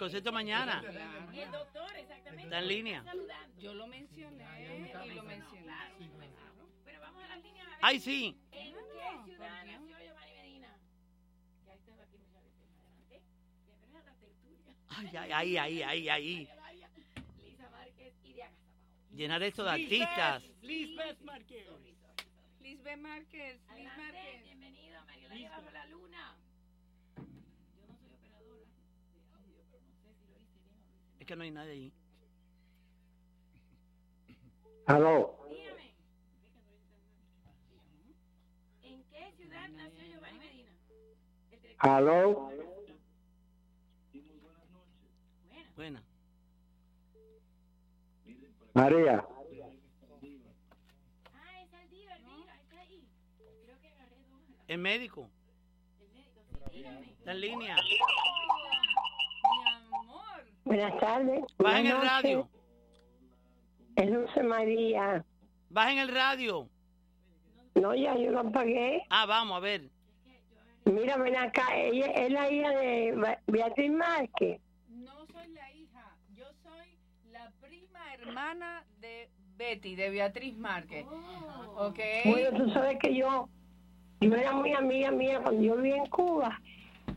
[0.00, 0.82] Concierto mañana.
[1.34, 2.44] El doctor, exactamente.
[2.44, 3.04] Está en línea.
[3.58, 4.44] Yo lo mencioné
[5.08, 5.74] y lo mencioné.
[6.86, 7.66] Pero vamos a las líneas.
[7.66, 7.78] a ver.
[7.82, 8.36] Ay, sí.
[8.50, 10.76] ¿En qué ciudad nació Giovanni Medina?
[11.66, 13.20] Ya estaba aquí muchas veces adelante.
[13.66, 14.74] Bienvenido a la tertulia.
[14.88, 16.48] Ay, ay, ay, ay, ay.
[17.44, 19.14] Lisa Márquez y de Agazapao.
[19.14, 20.42] Llenar esto de artistas.
[20.62, 21.66] Lisbeth Márquez.
[22.62, 23.60] Lisbeth Márquez.
[23.68, 24.44] Adelante, Márquez.
[24.44, 26.36] bienvenido, María bajo la luna.
[27.76, 30.64] Yo no soy operadora de audio, pero no sé si lo hice bien o lo
[30.64, 31.92] hice Es que no hay nadie ahí.
[34.86, 35.38] Aló.
[35.48, 35.94] Dígame.
[38.82, 40.70] ¿En qué ciudad nació Giovanni Medina?
[41.78, 42.50] Aló.
[45.76, 46.02] Buena.
[48.74, 49.24] María.
[51.32, 53.06] Ah, es Aldira, Aldira, está ahí.
[53.66, 54.40] Creo que agarré dos.
[54.66, 55.30] El médico.
[56.00, 57.12] El médico, sí, dígame.
[57.12, 57.76] Está en línea.
[60.64, 61.44] Buenas tardes.
[61.58, 62.48] Bajen el Buenas radio.
[63.96, 65.24] Es Dulce María.
[65.70, 66.68] Bajen el radio.
[67.74, 69.02] No, ya yo lo apagué.
[69.10, 69.88] Ah, vamos a ver.
[70.84, 71.66] Mira, ven acá.
[71.74, 74.60] Ella es la hija de Beatriz Márquez.
[74.88, 76.98] No soy la hija, yo soy
[77.30, 81.06] la prima hermana de Betty, de Beatriz Márquez.
[81.76, 81.98] ¿Ok?
[82.24, 83.48] Bueno, tú sabes que yo,
[84.20, 86.60] yo era muy amiga mía cuando yo vivía en Cuba.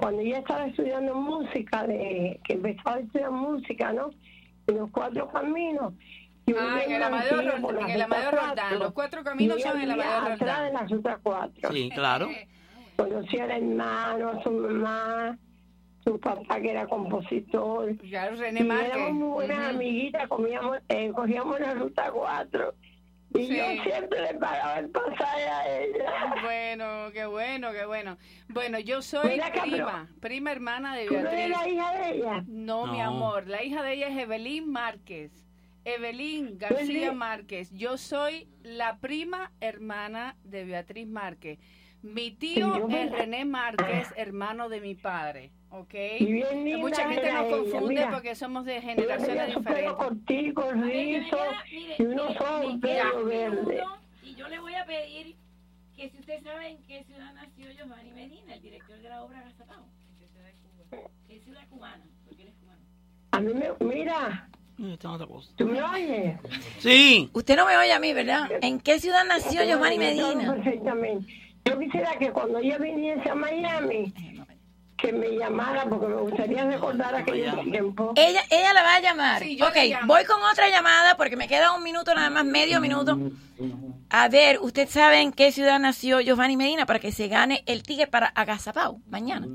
[0.03, 4.09] Cuando ella estaba estudiando música, de que empezaba a estudiar música, ¿no?
[4.67, 5.93] En los cuatro caminos.
[6.45, 7.13] Yo Ah, en el la en
[8.01, 8.07] el.
[8.09, 11.71] 4, Los cuatro caminos y son en el Amadeo atrás de la Ruta 4.
[11.71, 12.27] Sí, claro.
[12.97, 15.37] Conocí al hermano, a su mamá,
[16.03, 17.95] su papá que era compositor.
[17.97, 18.89] Claro, René y Márquez.
[18.95, 22.73] éramos muy buenas amiguitas, comíamos, eh, cogíamos la Ruta 4.
[23.35, 23.57] Y Sí.
[23.57, 26.35] yo siempre le pagaba el pasaje a ella.
[26.43, 28.17] Bueno, qué bueno, qué bueno.
[28.49, 31.39] Bueno, yo soy pero- prima, prima hermana de ¿Tú no Beatriz.
[31.45, 32.43] eres la hija de ella?
[32.47, 35.31] No, mi amor, la hija de ella es Evelyn Márquez.
[35.85, 37.11] Evelyn García.
[37.11, 37.69] Márquez.
[37.73, 41.59] Yo soy la prima hermana de Beatriz Márquez.
[42.01, 45.51] Mi tío es René Márquez, hermano de mi padre.
[45.75, 45.93] ¿Ok?
[46.19, 48.11] Y bien Mucha gente nos confunde mira.
[48.11, 49.93] porque somos de generaciones diferentes.
[49.93, 51.37] cortico, rizo,
[51.71, 53.73] Mire, y unos mire, ojos me queda pelo un verde.
[53.75, 55.35] minuto Y yo le voy a pedir
[55.95, 59.41] que si usted sabe en qué ciudad nació Giovanni Medina, el director de la obra
[59.41, 59.83] Gazapao.
[60.09, 61.09] ¿En qué ciudad de Cuba?
[61.27, 62.03] ¿Qué ciudad cubana?
[62.27, 62.81] Porque él es cubano.
[63.31, 64.47] A mí me, mira,
[64.77, 65.55] es.
[65.55, 66.37] ¿tú me oyes?
[66.79, 67.29] Sí.
[67.33, 68.47] Usted no me oye a mí, ¿verdad?
[68.61, 70.53] ¿En qué ciudad nació Giovanni Yo Medina?
[70.53, 71.33] Perfectamente.
[71.65, 74.13] Yo quisiera que cuando ella viniese a Miami,
[75.03, 78.13] que me llamara, porque me gustaría recordar aquellos tiempos.
[78.15, 79.39] Ella, ella la va a llamar.
[79.43, 79.75] Sí, yo ok,
[80.05, 83.19] voy con otra llamada porque me queda un minuto nada más, medio minuto.
[84.09, 87.83] A ver, ¿usted sabe en qué ciudad nació Giovanni Medina para que se gane el
[87.83, 89.45] ticket para Agazapao mañana?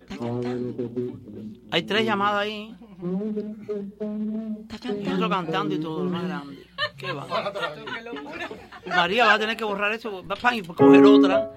[0.00, 0.90] Está cantando.
[1.70, 2.74] Hay tres llamadas ahí.
[4.70, 5.28] Está Y otro cantando.
[5.28, 6.66] cantando y todo, lo más grande.
[6.96, 7.26] ¿Qué va?
[8.86, 11.50] María va a tener que borrar eso va para coger otra.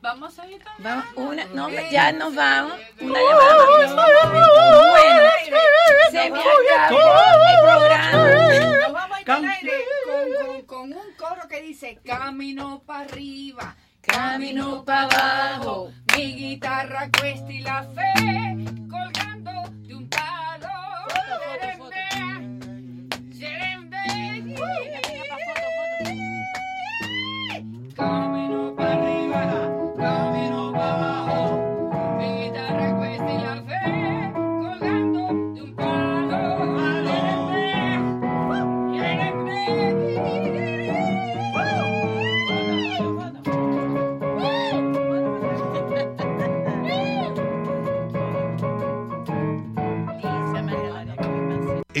[0.00, 2.72] Vamos a ir con Vamos, una, no, ya nos vamos.
[3.00, 3.66] Una llamada.
[4.90, 5.30] Bueno,
[6.10, 6.98] se me acabó
[7.48, 8.78] el programa.
[8.78, 9.72] Nos vamos a ir al aire
[10.06, 17.10] con, con, con un coro que dice Camino para arriba, camino para abajo, mi guitarra
[17.18, 18.67] cuesta y la fe